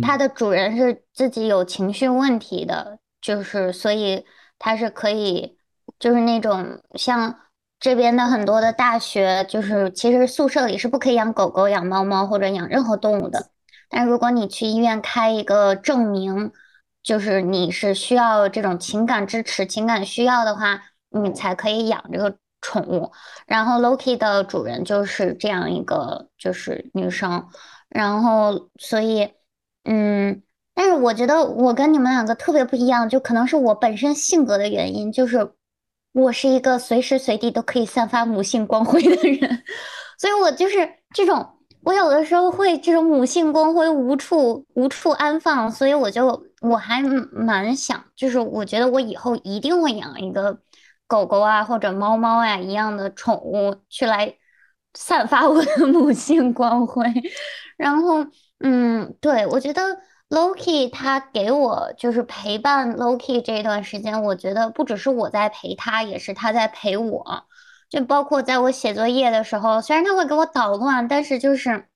[0.00, 0.18] 它嗯。
[0.18, 4.24] 的主人是自己有情绪问题的，就是所以
[4.58, 5.58] 它是可以
[5.98, 7.40] 就是那种像
[7.80, 13.50] 这边的很多的大学，就是其实宿舍里是不可以养狗狗、养猫猫或者养任何动物的。
[13.88, 16.52] 但如果你去医院开一个证明，
[17.02, 23.10] 就是你是需要这种情感支持、情感需要的话，你才可以养这个宠物。
[23.46, 27.46] 然后 Loki 的主人就是这样一个就是女生，
[27.88, 29.30] 然后所以
[29.84, 30.42] 嗯，
[30.74, 35.52] 但是我觉得我跟你们两个特别不一样，就可能是我本身性格的原因，就是
[36.12, 39.62] 我是一个随时随地都可以散发母性光辉的人，
[40.18, 41.58] 所以我就是这种。
[41.84, 50.60] 我有的时候会这种母性光辉无处无处安放，所以我就我还蛮想，就是我觉得我以后一定会养一个
[51.06, 54.36] 狗狗啊或者猫猫呀、一样的宠物，去来
[54.94, 57.04] 散发我的 母性光辉。
[57.76, 58.26] 然后，
[58.60, 59.82] 嗯，对，我觉得
[60.28, 67.44] Loki 他给我就是陪伴 Loki 这一段时间，我觉得不只是我在陪他，也是他在陪我。
[67.90, 71.86] 就包括在我写作业的时候，虽然他会给我捣乱，但是就是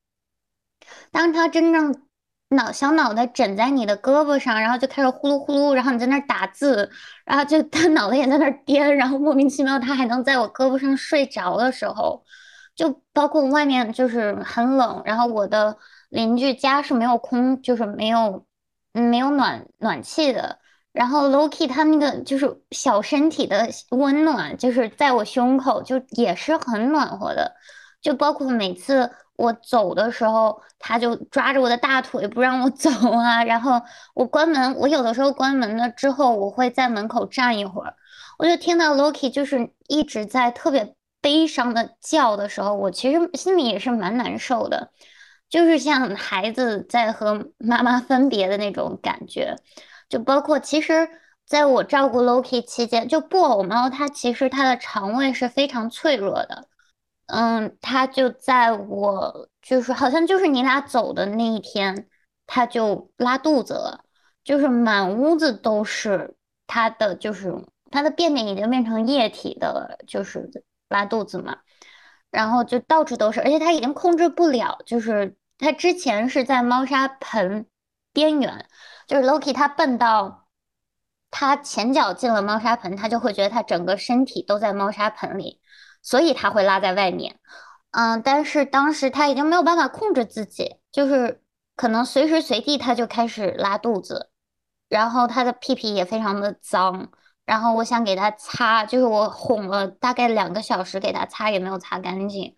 [1.11, 2.06] 当他真正
[2.49, 6.89] 脑小脑袋枕在你的胳膊上，然后就开始呼噜呼噜，然后你在那儿打字，
[7.25, 12.25] 然后就他脑袋也在那儿颠，然后莫名其妙他还能在我胳膊上睡着的时候，
[12.75, 15.77] 就包括外面就是很冷，然后我的
[16.09, 18.47] 邻居家是没有空，就是没有
[18.93, 20.59] 没有暖暖气的。
[20.93, 27.55] 然后 Loki 他那个就是小身体的温暖，就是在我胸口，就也是很暖和的。
[28.01, 33.45] 就包括每次我走的时候，他就抓着我的大腿不让我走啊。
[33.45, 33.81] 然后
[34.15, 37.95] 我关门，我有的时候关门了之后，我会在门口站一会儿，
[38.39, 44.91] 我就听到 Loki 就是一直在特别悲伤的叫的时候，我其实心里也是蛮难受的，
[45.49, 49.57] 就是像孩子在和妈妈分别的那种感觉。
[50.09, 51.09] 就包括其实
[51.45, 56.69] 在我照顾 Loki 期间，就布偶猫它其实它的肠胃是非常脆弱的，
[57.27, 62.09] 嗯，它就在我就是好像就是你俩走的那一天，
[62.47, 64.05] 它就拉肚子了，
[64.45, 66.37] 就是满屋子都是
[66.67, 67.55] 它的，就是
[67.91, 70.51] 它的便便已经变成液体的了，就是
[70.89, 71.59] 拉肚子嘛，
[72.31, 77.67] 然后就到处都是，而且它已经控制不了，就是它之前是在猫砂盆。
[78.13, 78.67] 边缘。
[79.07, 80.47] 就是 Loki 他笨到，
[81.31, 85.61] 他前脚进了猫砂盆，他就会觉得他整个身体都在猫砂盆里，
[86.07, 87.41] 所以他会拉在外面。
[87.91, 91.43] 嗯，但是当时他已经没有办法控制自己，就是
[91.75, 94.31] 可能随时随地他就开始拉肚子，
[94.89, 97.11] 然后他的屁屁也非常的脏。
[97.45, 102.57] 然后我想给他擦，就是我哄了大概两个小时给他擦，也没有擦干净。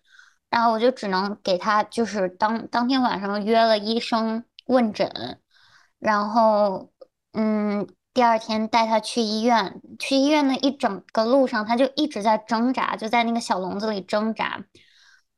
[0.49, 5.39] 然后我就只能给他，就是当当天晚上约了医生问诊，
[5.99, 6.89] 然后
[7.33, 7.87] 嗯，
[8.19, 9.79] 第二天带他去医院。
[9.97, 14.61] 去医院的一整个路上，他就一直在挣扎，就在那个小笼子里挣扎。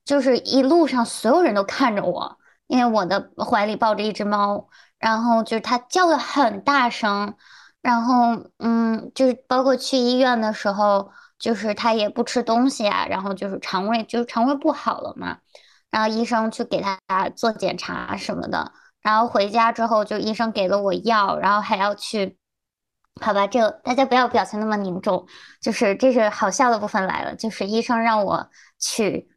[0.03, 4.67] 就是一路上所有人都看着我，因为我的怀里抱着一只猫，
[4.97, 7.35] 然后就是他叫的很大声。
[7.83, 15.37] 然后，嗯，就是包括去医院的时候，就是他也不吃东西啊，然后就是肠胃就是肠胃不好了嘛，
[15.91, 16.97] 然后医生去给他
[17.35, 18.71] 做检查什么的，
[19.03, 22.37] 然后回家之后就医生给了我药，然后还要去，
[23.19, 25.25] 好吧，这大家不要表情那么凝重，
[25.59, 29.27] 就是这是好笑的部分来了，就是医生让我取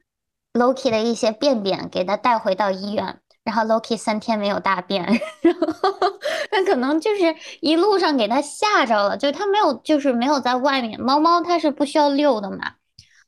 [0.52, 3.20] Loki 的一些便便给他带回到医院。
[3.44, 5.92] 然后 Loki 三天没有大便，然后
[6.50, 10.98] 他可能就是一路上给他吓着了，就是他没有，就是没有在外面。
[10.98, 12.76] 猫猫它是不需要遛的嘛，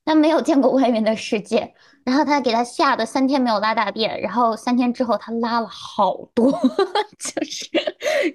[0.06, 1.74] 它没有见过外面的世界，
[2.06, 6.50] 然后他给他吓得三天没有拉大便，然后三天之后他拉了好多，
[7.18, 7.68] 就是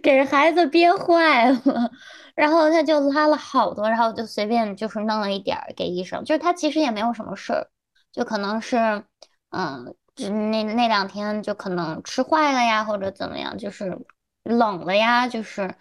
[0.03, 1.91] 给孩子憋坏了，
[2.35, 7.67] 然后他就拉了好多，然后就随便就是弄了一点儿给医生，就是他其实也没有什么事儿，
[8.11, 9.03] 就可能是
[9.49, 9.95] 嗯。
[10.17, 13.97] 那那两天就可能吃坏了呀，或者怎么样，就是
[14.43, 15.73] 冷了呀，就是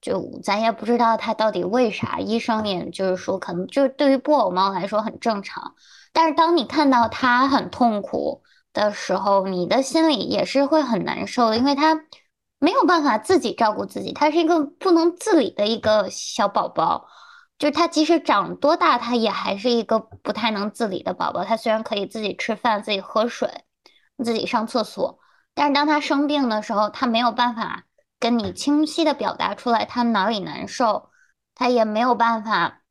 [0.00, 2.20] 就咱也不知道它到底为啥。
[2.20, 5.74] 医生也就是说，可能就是对于布偶猫来说很正常。
[6.12, 12.04] 但是当你看到他很痛苦的时候，你的心里也是会很难受的，因为他
[12.58, 17.06] 没有办法自己照顾自己，他是一个不能自理的一个小宝宝。
[17.58, 21.44] 就是他即使长多大，他也还是一个不太能自理的宝宝。
[21.44, 23.64] 他虽然可以自己吃饭、自己喝水。
[24.22, 25.18] 自己上厕所，
[25.52, 27.86] 但是当他生病的时候，他没有办法
[28.20, 31.10] 跟你清晰的表达出来他哪里难受，
[31.56, 32.81] 他也没有办法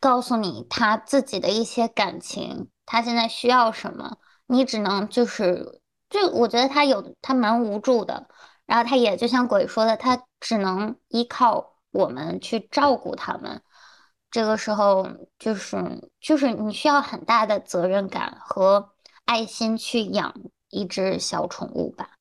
[0.00, 8.28] 告诉你他自己的一些感情，他现在需要什么，你只能就是，就我觉得他有他蛮无助的，
[8.66, 13.62] 然后他也就像鬼说的，他只能依靠我们去照顾他们，
[14.30, 15.08] 这个时候
[15.38, 18.90] 就是就是你需要很大的责任感和。
[19.28, 20.34] 爱心去养
[20.70, 22.12] 一只小宠物吧。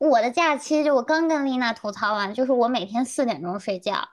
[0.00, 4.08] 我的假期就我刚跟丽娜吐槽完，就是我每天四点钟睡觉，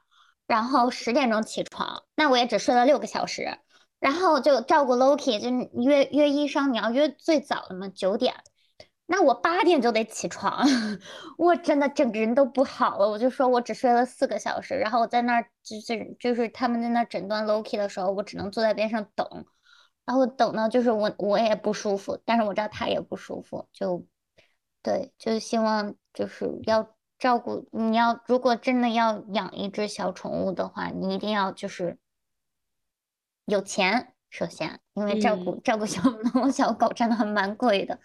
[0.51, 3.57] 然后十点钟起床，那我也只睡了六个小时，
[4.01, 5.49] 然后就照顾 Loki，就
[5.81, 8.35] 约约医生，你要约最早的嘛，九点，
[9.05, 10.67] 那我八点就得起床，
[11.39, 13.09] 我真的整个人都不好了。
[13.09, 19.45] 我就说我只睡了四个小时，然后我在那儿就是就是他们在那诊断 Loki 的时候，我只能坐在边上等。
[20.03, 24.05] 然后等到就是我我也不舒服，但是我知道他也不舒服，就
[24.81, 31.99] 对，就希望就是要照顾你要如果真的要养一只小宠物的话，你一定要就是
[33.45, 36.01] 有钱，首先，因为照顾照顾小
[36.33, 37.99] 猫小狗真的还蛮贵的，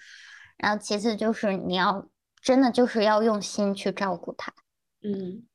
[0.58, 2.10] 然后其次就是你要
[2.42, 4.52] 真的就是要用心去照顾它。
[5.00, 5.46] 嗯，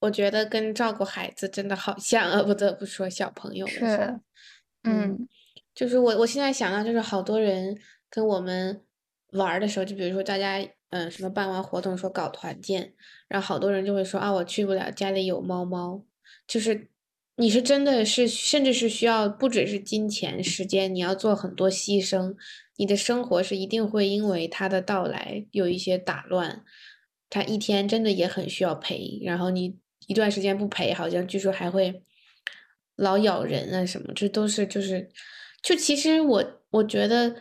[0.00, 4.20] 我觉得跟照顾孩子真的好像啊，不得不说小朋友是。
[4.82, 5.28] 嗯，
[5.72, 7.78] 就是我我现在想到，就是好多人
[8.10, 8.84] 跟我们
[9.34, 10.58] 玩的时候，就比如说大家
[10.92, 12.94] 嗯什么办完活动说搞团建，
[13.26, 16.04] 然后好多人就会说啊我去不了，家里有猫猫。
[16.46, 16.88] 就是
[17.36, 22.36] 你是真的是甚至是需要不只是金钱时间，你要做很多牺牲，
[22.76, 26.64] 你的生活是一定会因为它的到来有一些打乱。
[27.28, 32.04] 它一天真的也很需要陪，然后你一段时间不陪，好像据说还会。
[32.94, 35.08] 老咬人啊什么，这都是就是，
[35.62, 37.34] 就其实我我觉得，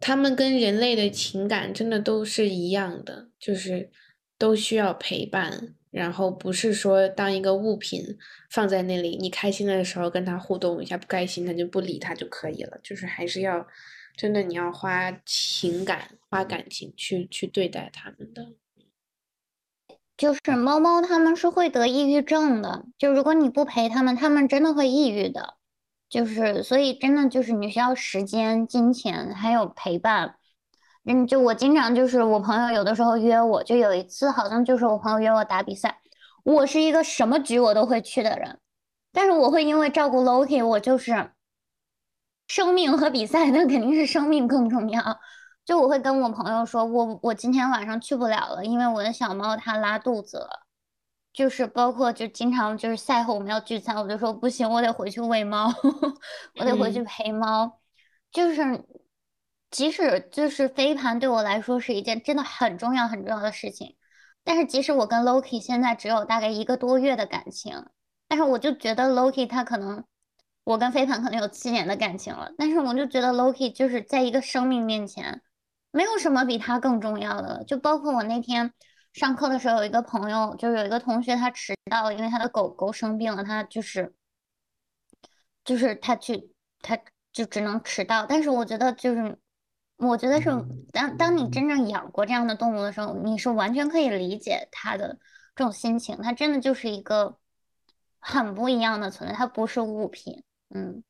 [0.00, 3.90] 他们跟人类的情感真的都是一样的，就是
[4.38, 8.16] 都需要陪伴，然后不是说当一个物品
[8.50, 13.66] 放在那里，你开心的时候跟他互动一下，不开心他就不理他就可以了，就是还是要
[14.16, 18.54] 真的你要花情感、花感情去去对待他们的。
[20.16, 22.84] 就是猫猫，它们是会得抑郁症的。
[22.98, 25.54] 就如果你不陪它们，它们真的会抑郁的。
[26.10, 30.34] 就是所以，真的就是你需要时间、金钱还有陪伴。
[31.04, 36.00] 嗯，就我经常就是我朋友有的时候约我，就有一次好像就是我朋友约我打比赛，
[36.44, 38.58] 我是一个什么局我都会去的人，
[39.12, 41.30] 但是我会因为照顾 Loki，我就是
[42.48, 45.20] 生命和比赛， 那肯定是生命更重要。
[45.64, 50.66] 就我会跟我朋友说，我我今天晚上去不了了，因为我的小猫它拉肚子了。
[51.32, 55.72] 就是包括就经常就是赛后我们要聚餐，我就说不行，我得回去喂猫，
[56.58, 57.80] 我得回去嗯陪猫。
[58.32, 58.84] 就是
[59.70, 63.96] 即使就是飞盘对我来说是一件真的很重要很重要的事情，
[64.44, 67.86] 但是即使我跟 Loki 现在只有大概一个多月的感情，
[68.28, 70.04] 但是我就觉得 Loki 他可能
[70.64, 75.42] 我跟飞盘可能有七年的感情了，但是我就觉得 Loki 就是在一个生命面前。
[75.92, 77.64] 没有什么比他更重要的了。
[77.64, 78.72] 就包括我那天
[79.12, 84.14] 上课的时候，有一个朋友，就是有一个同学，他迟到了，因为他的狗狗生病了，他就是
[85.64, 86.98] 就是他去，他
[87.32, 88.24] 就只能迟到。
[88.26, 89.38] 但是我觉得，就是
[89.96, 90.48] 我觉得是
[90.92, 95.18] 当当你真正养过这样的动物的时候，你是完全可以理解它的
[95.56, 96.16] 这种心情。
[96.22, 97.38] 它真的就是一个
[98.20, 100.44] 很不一样的存在，它不是物品。
[100.68, 101.02] 嗯，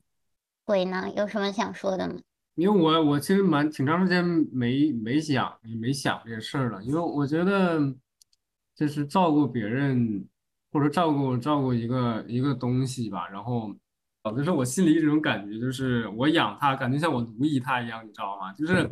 [0.64, 2.20] 鬼呢，有什么想说的吗？
[2.54, 7.80] 因为我我其实蛮挺长时间没没想也没想这事儿了，因为我觉得
[8.74, 10.26] 就是照顾别人
[10.72, 13.74] 或者照顾照顾一个一个东西吧，然后
[14.24, 18.52] 有的时候我心里一种感觉就是我养它，感觉像我奴役它一样，你知道吗？
[18.52, 18.88] 就是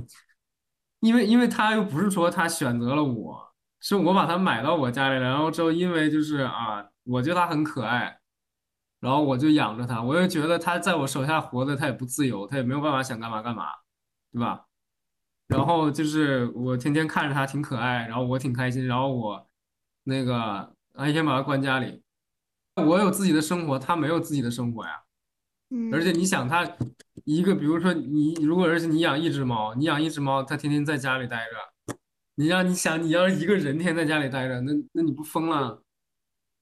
[1.01, 3.39] 因为因为它又不是说它选择了我，
[3.81, 8.18] 是我把它买到我家里来，然后之后因为就是啊，我觉得它很可爱。
[9.01, 13.67] 然后我就养着它，我又觉得它在我手下活的，它也不自由，它也没有办法想干嘛干嘛，
[14.33, 14.65] 对吧？
[15.47, 19.49] 然后就是我天天看着它挺可爱，然后我挺开心，然后我
[20.05, 20.37] 那个
[20.95, 22.03] 啊一天把它关家里，
[22.75, 25.03] 我有自己的生活，它没有自己的生活呀。
[25.71, 26.67] 嗯而且你想，它
[27.25, 31.95] 一个，比如说你如果而且你养一只猫，你养一只猫，它天天在家里待着，
[32.37, 35.83] 你让你想，你要是一个人天天在家里待着，那那你不疯了？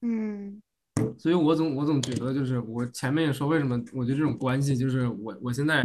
[0.01, 0.61] 嗯
[1.17, 5.83] 所以我总我总觉得就是我前面也说为什么我觉得这种关系就是我我现在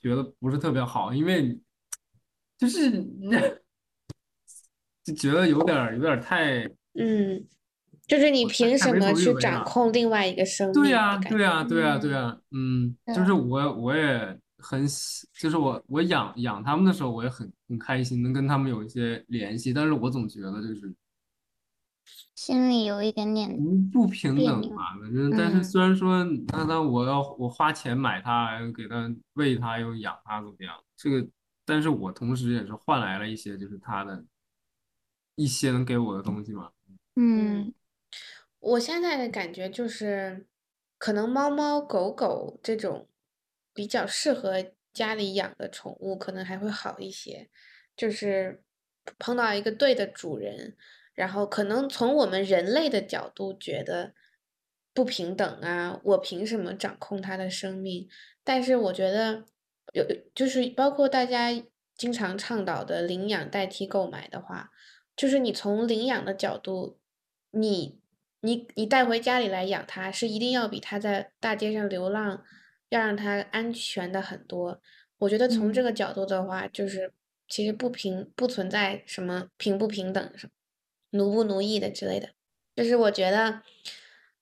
[0.00, 1.58] 觉得不是特别好，因为
[2.56, 2.90] 就是
[5.04, 7.46] 就觉得有点儿有点儿太嗯，
[8.06, 20.92] 就是你凭什么去掌控另外一个生命对呀对呀对呀对嗯呀，嗯，就是我我也很喜就是我我养养他们的时候我也很很开心，能跟他们有一些联系，但是我总觉得就是
[22.38, 23.50] 心里有一点点
[23.90, 26.22] 不不平等吧，反正但是嗯虽然说，
[26.52, 30.72] 那那我要我花钱买它，又给它喂它，又养它，怎么样？
[30.96, 31.28] 这个，
[31.66, 34.24] 但是我同时也是换来了一些，就是它的
[35.34, 36.70] 一些能给我的东西嘛。
[37.16, 37.74] 嗯
[38.60, 40.46] 我现在的感觉就是，
[40.96, 43.08] 可能猫猫狗狗这种
[43.74, 47.50] 比较适合家里养的宠物，可能还会好一些。
[47.96, 48.62] 就是
[49.18, 50.76] 碰到一个对的主人，
[51.18, 54.14] 然后可能从我们人类的角度觉得
[54.94, 58.08] 不平等啊，我凭什么掌控它的生命？
[58.44, 59.44] 但是我觉得
[59.92, 61.50] 有，就是包括大家
[61.96, 64.70] 经常倡导的领养代替购买的话，
[65.16, 67.00] 就是你从领养的角度，
[67.50, 67.98] 你
[68.42, 72.44] 你你带回家里来养它，是一定要比它在大街上流浪
[72.90, 74.80] 要让它安全的很多。
[75.18, 77.12] 我觉得从这嗯个角度的话，就是
[77.48, 80.52] 其实不平不存在什么平不平等、什么
[81.10, 82.30] 奴不奴役的之类的，
[82.76, 83.62] 就是我觉得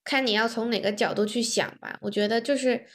[0.04, 1.98] 看你要从哪个角度去想吧。
[2.02, 2.86] 我觉得就是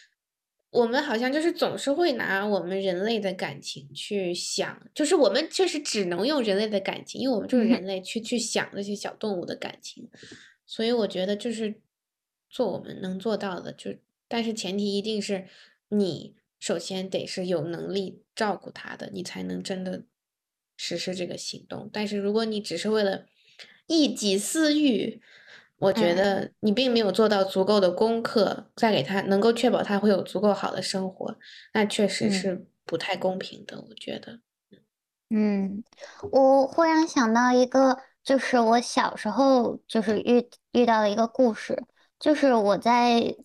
[0.70, 10.10] 我们好像就是总是会拿我们人类的感情去想，就是我们确实只能用人类的感情，因为我们就是人类去去想这些小动物的感情，
[10.66, 11.82] 所以我觉得就是
[12.50, 13.92] 做我们能做到的，就
[14.28, 15.48] 但是前提一定是
[15.90, 20.04] 你首先得是有能力照顾它的，你才能真的
[20.78, 21.90] 实施这个行动。
[21.92, 23.26] 但是如果你只是为了
[23.92, 25.22] 一己私欲，
[25.78, 31.36] 我觉嗯得你并没有做到足够的功课，再给他能够确保他会有足够好的生活，
[31.74, 34.40] 那确实嗯是不太公平的，我觉得。
[35.30, 35.84] 嗯，
[36.32, 41.84] 我忽然想到一个，就是我小时候就是遇遇到的一个故事，
[42.18, 43.36] 就是我在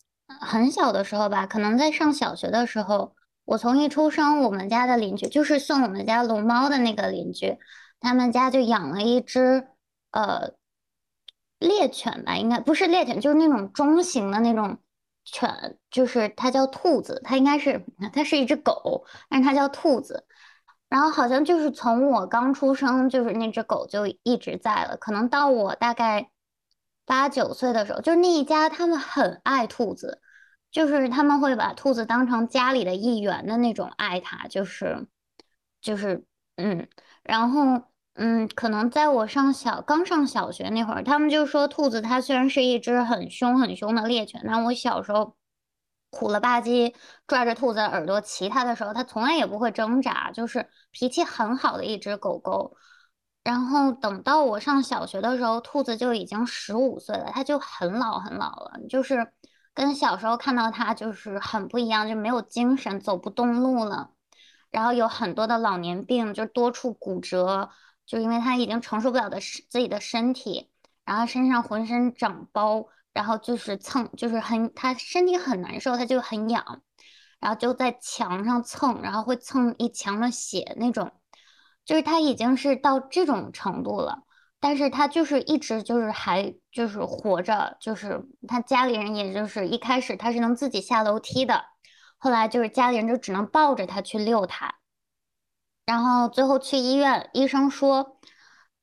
[0.40, 7.56] 很小的时候吧，可能在上小学的时候，我从一出生，我们家的邻居就是送我们家龙猫的那个邻居，
[8.00, 9.68] 他们家就养了一只
[10.16, 10.52] 呃
[11.58, 14.78] 猎犬吧，应该不是猎犬，就是那种中型的那种
[15.24, 20.26] 犬，就是它叫兔子，它应该是它是一只狗，但是它叫兔子。
[20.88, 24.96] 然后好像就是从我刚出生，就是那只狗就一直在了。
[24.96, 26.30] 可能到我大概
[27.04, 30.20] 八九岁的时候，就是那一家他们很爱兔子，
[30.70, 35.06] 就是他们会把兔子当成家里的一员的那种爱它，就是
[35.80, 36.24] 就是
[36.56, 36.88] 嗯，
[37.24, 37.82] 然后
[38.18, 45.36] 嗯，可能在我上小刚上小学那会儿，他们就说兔子它虽然是一只很凶很凶的猎犬，但我小时候
[46.10, 46.94] 虎了吧唧
[47.26, 52.76] 抓着兔子耳朵骑它的时候，它从来也不会挣扎，就是脾气很好的一只狗狗。
[53.44, 59.30] 然后等到我上小学的时候，兔子就已经十五岁了，它就很老很老了，就是
[59.74, 64.10] 跟小时候看到它就是很不一样，就没有精神，走不动路了，
[64.70, 67.70] 然后有很多的老年病，就多处骨折，
[68.06, 70.70] 就因为他已经承受不了的是自己的身体，
[71.04, 76.82] 然后身上浑身长包，然后就是蹭，就是很他身体很难受，他就很痒，
[77.40, 81.12] 然后就在墙上蹭，然后会蹭一墙的血那种。
[81.84, 84.24] 就是他已经是到这种程度了，
[84.58, 91.64] 但是他就是一直就是还就是活着，就是他家里人也就是一开始他是能自己下楼梯的，
[92.18, 94.74] 后来就是家里人就只能抱着他去遛他，
[95.86, 98.18] 然后最后去医院，医生说，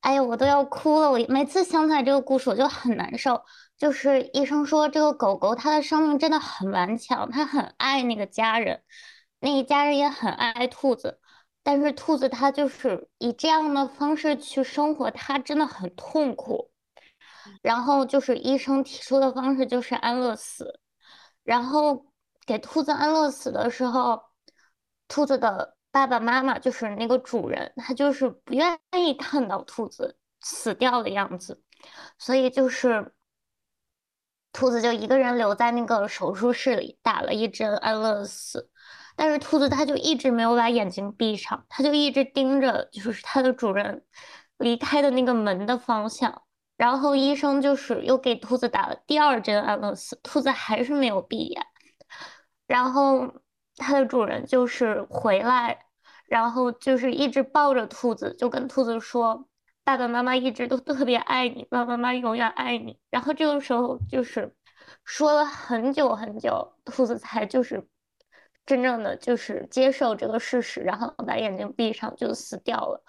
[0.01, 3.43] 哎呀，我都要哭了，我每次想起来这个故事我就很难受，
[3.77, 8.81] 就是医生说这个狗狗它的生命真的很顽强，它很爱那个家人，
[9.39, 11.19] 那一家人也很爱兔子。
[11.65, 16.71] 但是兔子它就是以这样的方式去生活，它真的很痛苦。
[17.61, 20.79] 然后就是医生提出的方式就是安乐死。
[21.43, 22.05] 然后
[22.45, 24.21] 给兔子安乐死的时候，
[25.07, 31.61] 兔子的爸爸妈妈就是那个主人，他就是不愿意看到兔子死掉的样子，
[32.17, 33.13] 所以就是
[34.51, 38.71] 兔子就一个人留在那个手术室里打了一针安乐死。
[39.15, 44.03] 但是兔子它就一直没有把眼睛闭上，它就一直盯着，就是它的主人
[44.57, 46.41] 离开的那个门的方向。
[46.75, 51.63] 然后医生就是又给兔子打了第二针安乐死，兔子还是没有闭眼。
[52.65, 53.42] 然后
[53.77, 55.85] 它的主人就是回来，
[56.25, 59.47] 然后就是一直抱着兔子，就跟兔子说
[59.83, 64.53] ：“爸爸妈妈一直都特别爱你，爸爸妈妈永远爱你。”然后这个时候就是
[65.03, 67.87] 说了很久很久，兔子才就是。
[68.65, 73.03] 真正的就是接受这个事实，然后把眼睛闭上就死掉了。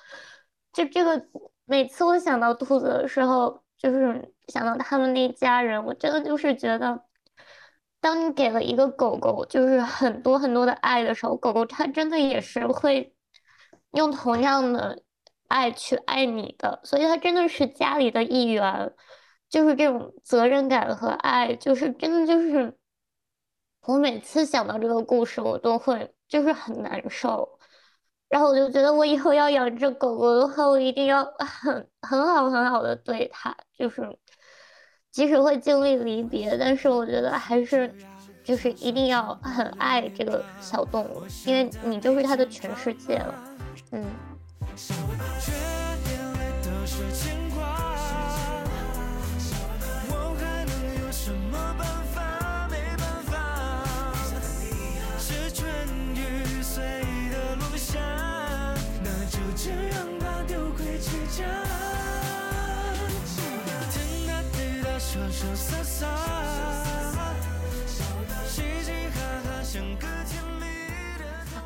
[0.72, 1.28] 就这个，
[1.64, 7.00] 每次我想到兔子的时候，就是想到他们那一家人，我真的就是觉得，
[8.04, 13.14] 当你给了一个狗狗就是很多很多的爱的时候，狗狗它真的也是会
[13.92, 15.02] 用同样的
[15.48, 18.92] 爱去爱你的，所以它真的是家里的一员，
[19.48, 22.76] 就是这种责任感和爱，就是真的就是。
[23.86, 27.58] 我每次想到这个故事，我都会就是很难受，
[28.30, 34.00] 然后我就觉得我以后要养只狗狗的话，我一定要很很好很好的对它，就是
[35.14, 37.88] 即使会经历离别，但是我觉得还是
[38.42, 43.34] 就是一定要很爱这个小动物，因为你就是它的全世界了，
[43.92, 44.04] 嗯。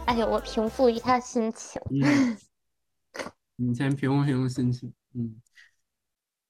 [0.07, 1.81] 哎呦，我平复一下心情。
[3.57, 4.93] 你先平复平复心情。
[5.15, 5.41] 嗯，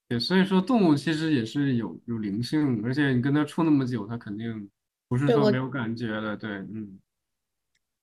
[0.07, 4.69] 对，所以说动物其实也是有有灵性，而且你跟它处那么久，它肯定
[5.07, 6.37] 不是说没有感觉的。
[6.37, 6.99] 对，嗯，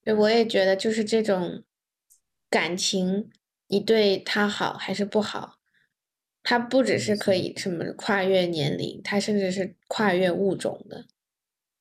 [0.03, 1.63] 对，我也觉得就是这种
[2.51, 3.31] 感情，
[3.69, 5.59] 你对它好还是不好？
[6.49, 11.05] 它不只是可以什么跨越年龄，它甚至是跨越物种的，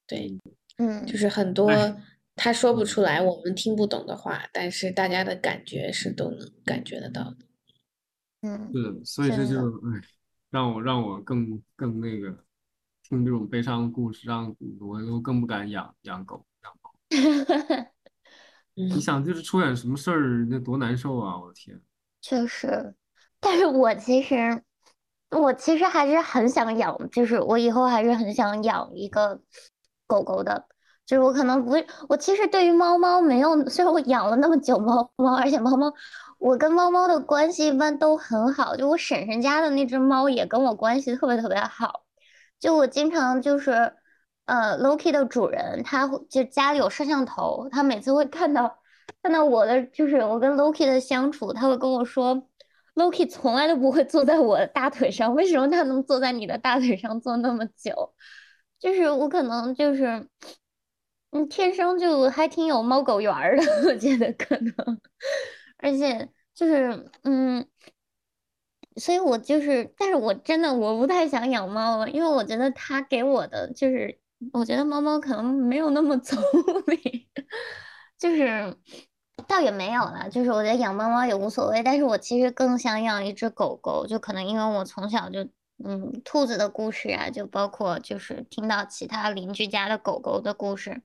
[0.08, 0.40] 对，
[0.78, 1.72] 嗯，就是很多
[2.36, 7.38] 他说不出来，我们听不懂的话，但是大家的感觉是都能感觉得到的，
[8.42, 10.02] 嗯，是，所以这就哎，
[10.50, 12.44] 让我让我更更那个
[13.04, 16.90] 听这种悲伤的故事，让我都更不敢养养狗养狗。
[18.74, 21.40] 你想，就是出点什么事儿，那多难受啊！
[21.40, 21.80] 我的天，
[22.20, 22.96] 确实。
[23.46, 24.64] 但是我其实，
[25.30, 29.40] 我其实还是很想养，就是我以后还是很想养一个
[30.08, 30.66] 狗狗的。
[31.06, 31.76] 就是我可能不，
[32.10, 35.94] 我其实对于猫猫没有，虽然我养了那么久猫猫，而且猫猫，
[36.40, 38.76] 我跟猫猫的关系一般都很好。
[38.76, 42.02] 就我婶婶家的那只猫也跟我关系特别特别好。
[42.60, 43.94] 就我经常就是，
[44.46, 48.80] 呃，Loki 的主人，他就家里有摄像头，他每次会看到
[49.22, 52.42] 看到我的，就是我跟 Loki 的相处，他会跟我说。
[52.96, 58.14] Loki 从来都不会坐在我的大腿上，为什么他能坐在你的大腿上坐那么久？
[58.80, 60.28] 就是我可能就是，
[61.32, 65.02] 嗯，天生就还挺有猫狗缘的， 我觉得可能，
[65.78, 67.66] 而且就是嗯，
[68.98, 74.18] 所以我就是，但是我真的我不太想养猫了，因为我觉得它给我的就是
[74.54, 76.38] 我觉得猫猫可能没有那么聪
[76.88, 77.28] 明，
[78.18, 78.76] 就是
[79.48, 85.44] 倒也没有啦，就是我觉得养猫猫也无所谓，但是我其实更想养一只狗狗，就可能因为我从小就
[85.84, 91.02] 嗯兔子的故事啊，就包括就是听到其他邻居家的狗狗的故事，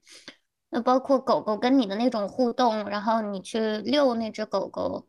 [0.70, 5.06] 那包括狗狗跟你的那种互动，然后你去遛那只狗狗，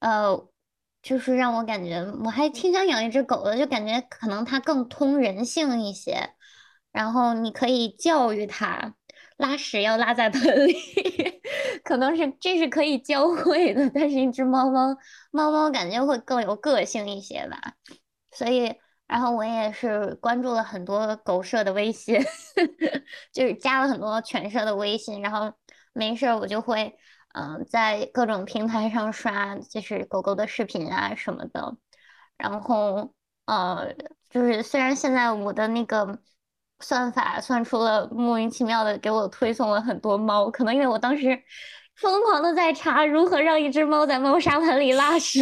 [0.00, 0.48] 呃。
[1.02, 6.30] 就是让我感觉我还挺想养一只狗的，就感觉可能它更通人性一些，
[6.92, 8.94] 然后你可以教育它，
[9.42, 10.74] 拉屎要拉在盆里，
[11.84, 14.96] 可能是这是可以教会的，但是一只猫猫，
[15.30, 17.74] 猫猫感觉会更有个性一些吧，
[18.30, 18.74] 所以，
[19.06, 22.18] 然后我也是关注了很多狗舍的微信，
[23.32, 25.52] 就是加了很多犬舍的微信，然后
[25.92, 26.96] 没事我就会。
[27.34, 31.78] 嗯，在各种平台上刷就是狗狗的视频啊什么的，
[32.36, 33.14] 然后
[33.46, 33.94] 呃，
[34.28, 36.18] 就是虽然现在我的那个
[36.82, 41.42] 算法算出了莫名其妙的给我推送了很多猫，可能因为我当时
[41.96, 45.40] 疯狂的在查如何让一只猫在猫砂盆里拉屎，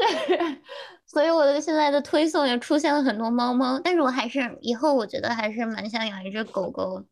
[1.06, 7.04] 所以我的现在的推送也出现了很多猫猫，但是我还是以后我觉得还是蛮想养一只狗狗。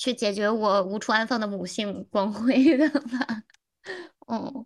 [0.00, 3.42] 去解决我无处安放的母性光辉的吧，
[4.30, 4.64] 嗯，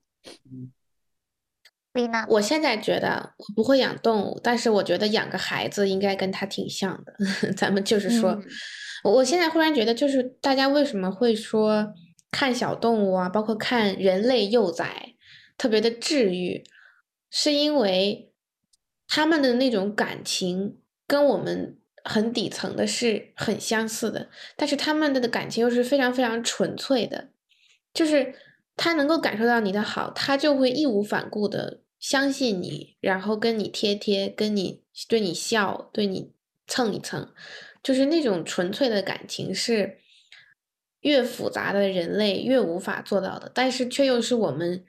[1.93, 7.15] 丽娜，我现在觉得我不会养动物，但是我觉得养个孩子应该跟他挺像的。
[7.57, 8.41] 咱们就是说，
[9.05, 11.93] 我现在忽然觉得，就是大家为什么会说
[12.31, 15.15] 看小动物啊，包括看人类幼崽，
[15.57, 16.65] 特别的治愈，
[17.31, 18.33] 是因为
[19.07, 21.79] 他们的那种感情跟我们。
[22.05, 27.29] 很底层的是很相似的，但是他们的感情又是非常非常纯粹的，
[27.95, 28.35] 就是
[28.83, 36.33] 他能够感受到你的好，他就会义无反顾的相信你，然后跟你贴贴，跟你对你笑，对你
[36.67, 37.29] 蹭一蹭，
[37.81, 39.99] 就是那种纯粹的感情是
[41.03, 44.85] 越复杂的人类越无法做到的，但是却又是我们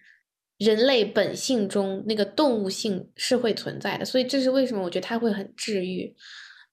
[0.57, 6.15] 人类本性中那个动物性是会存在的，所以这是为什么我觉得它会很治愈。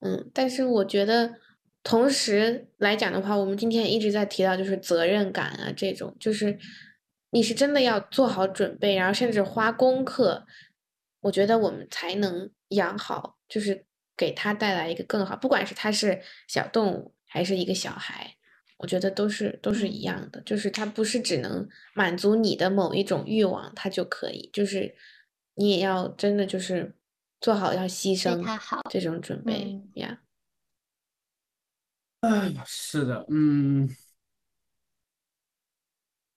[0.00, 1.34] 嗯，但是我觉得，
[1.82, 6.58] 同时来讲的话，我们今天一直在提到，就是责任感啊，这种就是
[7.30, 10.46] 你是真的要做好准备，然后甚至花功课，
[11.20, 18.36] 我觉得我们才能养好，就是给他带来一个更好，不管是他是小动物还是一个小孩，
[18.78, 24.94] 我觉得都是都是一样的，就是他不是只能满足你的某一种欲望，他就可以，就是
[25.54, 26.94] 你也要真的就是。
[27.42, 28.44] 做好要牺牲
[28.90, 30.20] 这种准备呀。
[32.20, 33.88] 哎，是的，嗯，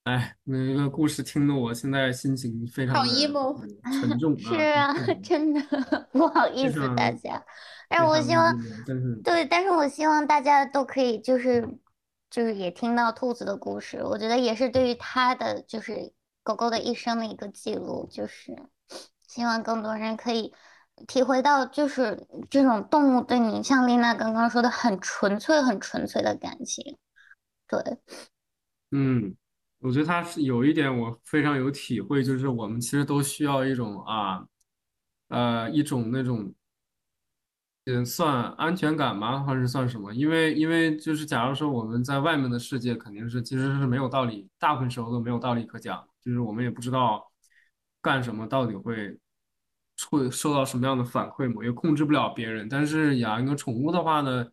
[0.04, 4.94] 哎，那个故事听得我现在心情非常好 emo，沉重 是啊，
[5.24, 5.62] 真的
[6.12, 7.42] 不好意思大家。
[7.88, 8.54] 但是我希望，
[9.24, 11.78] 对，但是我希望大家都可以，就是
[12.30, 16.12] 就是也听到兔子的故事，我觉得也是对于他的就是
[16.44, 18.56] 狗狗的一生的一个记录，就是
[19.28, 20.54] 希望更多人可以。
[21.08, 27.00] 体会到就是这种动物对你，像丽娜刚刚说的，很纯粹、很纯粹的感情。
[27.68, 27.80] 对，
[28.92, 29.36] 嗯，
[29.84, 34.44] 我觉得他是有一点我非常有体会，就是我们其实都需要一种啊，
[35.28, 36.54] 呃，一种那种，
[37.86, 39.44] 嗯，算安全感吗？
[39.44, 40.14] 还是算什么？
[40.14, 47.30] 因为因为就是假如说我们在外面的世界，肯定是其实是没有道理，大部分时候都没有道理可讲，就是我们也不知道
[48.02, 49.18] 干什么到底会。
[50.10, 51.64] 会受到什么样的反馈嘛？
[51.64, 52.68] 也控制不了别人。
[52.68, 54.46] 但是养一个宠物的话呢，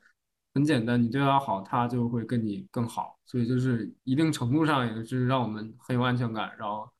[0.54, 3.18] 很简单，你对它好，它就会跟你更好。
[3.26, 6.90] 所以就是一定程度上，也是让我们很有安全感，然后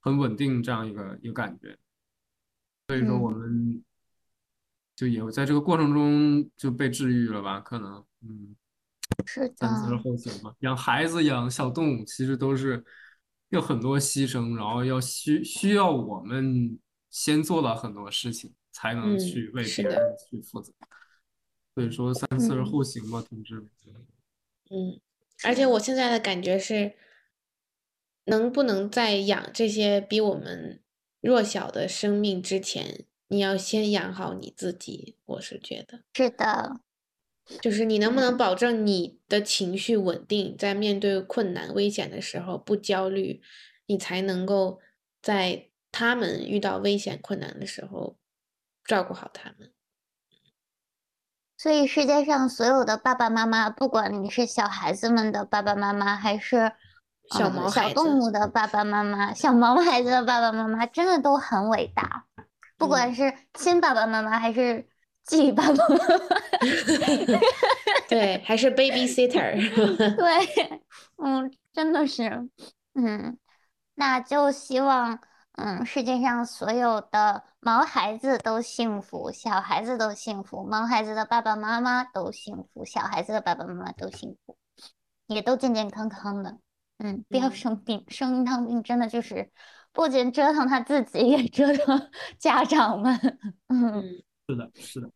[0.00, 1.76] 很稳定这样一个一个感觉。
[2.88, 3.82] 所以说我们
[4.96, 7.60] 就也在这个过程中就被治愈了吧？
[7.60, 8.56] 可能，嗯，
[9.26, 10.54] 是三思而后行嘛。
[10.60, 12.84] 养孩子、养小动物，其实都是
[13.48, 16.78] 有很多牺牲，然后要需需要我们。
[17.10, 19.98] 先做了很多事情，才能去为别人
[20.28, 20.70] 去负责。
[21.78, 23.68] 所以说三思而后行嘛，同志们。
[24.68, 24.98] 嗯，
[25.44, 26.94] 而且我现在的感觉是，
[28.24, 30.80] 能不能在养这些比我们
[31.20, 35.14] 弱小的生命之前，你要先养好你自己。
[35.26, 36.80] 我是觉得是的，
[37.62, 43.40] 就是你能不能保证你的情绪稳定，在面对困难危险的时候不焦虑，
[43.86, 44.80] 你才能够
[45.22, 45.66] 在。
[45.90, 48.18] 他们遇到危险困难的时候，
[48.84, 49.72] 照顾好他们。
[51.58, 56.72] 所以世界上所有的爸爸妈妈，不管你是小孩子们的爸爸妈妈，还是
[57.36, 62.26] 小毛小动物的爸爸妈妈，小毛孩子的爸爸妈妈，真的都很伟大。
[62.76, 64.86] 不管是亲爸爸妈妈还是
[65.24, 66.04] 继爸爸妈妈，
[68.08, 69.58] 对，还是 babysitter。
[70.14, 70.80] 对，
[71.16, 72.48] 嗯，真的是，
[72.94, 73.36] 嗯，
[73.96, 75.18] 那就希望，
[75.58, 84.56] 嗯，世界上所有的毛孩子都幸福，小孩子都幸福，毛孩子的爸爸妈妈都幸福，小孩子的爸爸妈妈都幸福，
[85.26, 86.58] 也都健健康康的，
[86.98, 87.50] 嗯，不要嗯。
[87.50, 89.50] 生病，生一趟病真的就是
[89.92, 93.18] 不仅折腾他自己，也折腾 家长们，
[93.66, 94.02] 嗯嗯，
[94.48, 95.10] 是的，是的，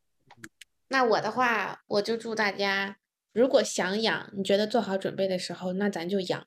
[0.88, 2.96] 那我的话，我就祝大家，
[3.32, 6.44] 如果想养，你觉得做好准备的时候，那咱就养。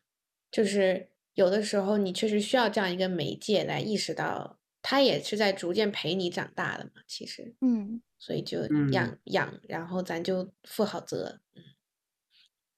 [0.52, 7.02] 就是有的时候你确实需要这样一个媒介来意识到，他也是在逐渐陪你长大的嘛。
[7.08, 11.40] 其实，嗯所以就嗯养养，然后咱就负好责。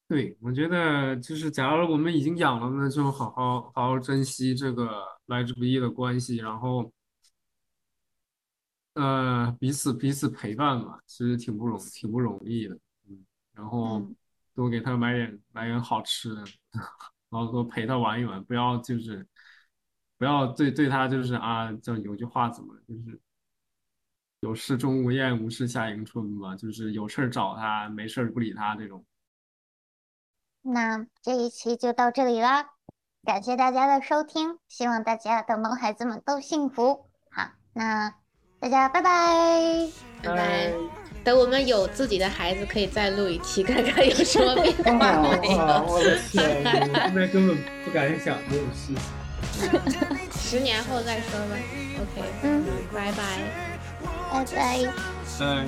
[0.10, 6.92] 对，我觉得就是，假如我们已经养了呢，就好好好好珍惜这个来之不易的关系，然后，
[8.94, 12.80] 呃，彼此彼此陪伴嘛，其实挺不容挺不容易的，
[13.10, 14.16] 嗯，然后嗯
[14.56, 16.44] 多给他买点买点好吃的，
[17.30, 19.28] 然后多陪他玩一玩，不要就是
[20.18, 23.20] 不要对对他就是啊，叫有句话怎么就是
[24.40, 29.06] 有事钟无艳，无事夏迎春嘛，就是有事儿找他，没事儿不理他这种。
[30.62, 32.72] 那这一期就到这里啦，
[33.24, 37.10] 感谢大家的收听，希望大家的萌孩子们都幸福。
[37.32, 38.14] 好，那
[38.60, 39.90] 大家拜拜。
[40.24, 41.07] 拜拜。
[41.28, 45.58] 等我们有自己的孩子，可以再录一期，看看有什么变化没有。
[45.86, 49.82] 我的天， 现在根本不敢想这种事情。
[50.40, 51.58] 十年后再说吧。
[52.00, 52.64] OK，嗯，
[52.94, 53.18] 拜拜。
[54.32, 54.86] 拜拜。
[55.38, 55.66] 哎。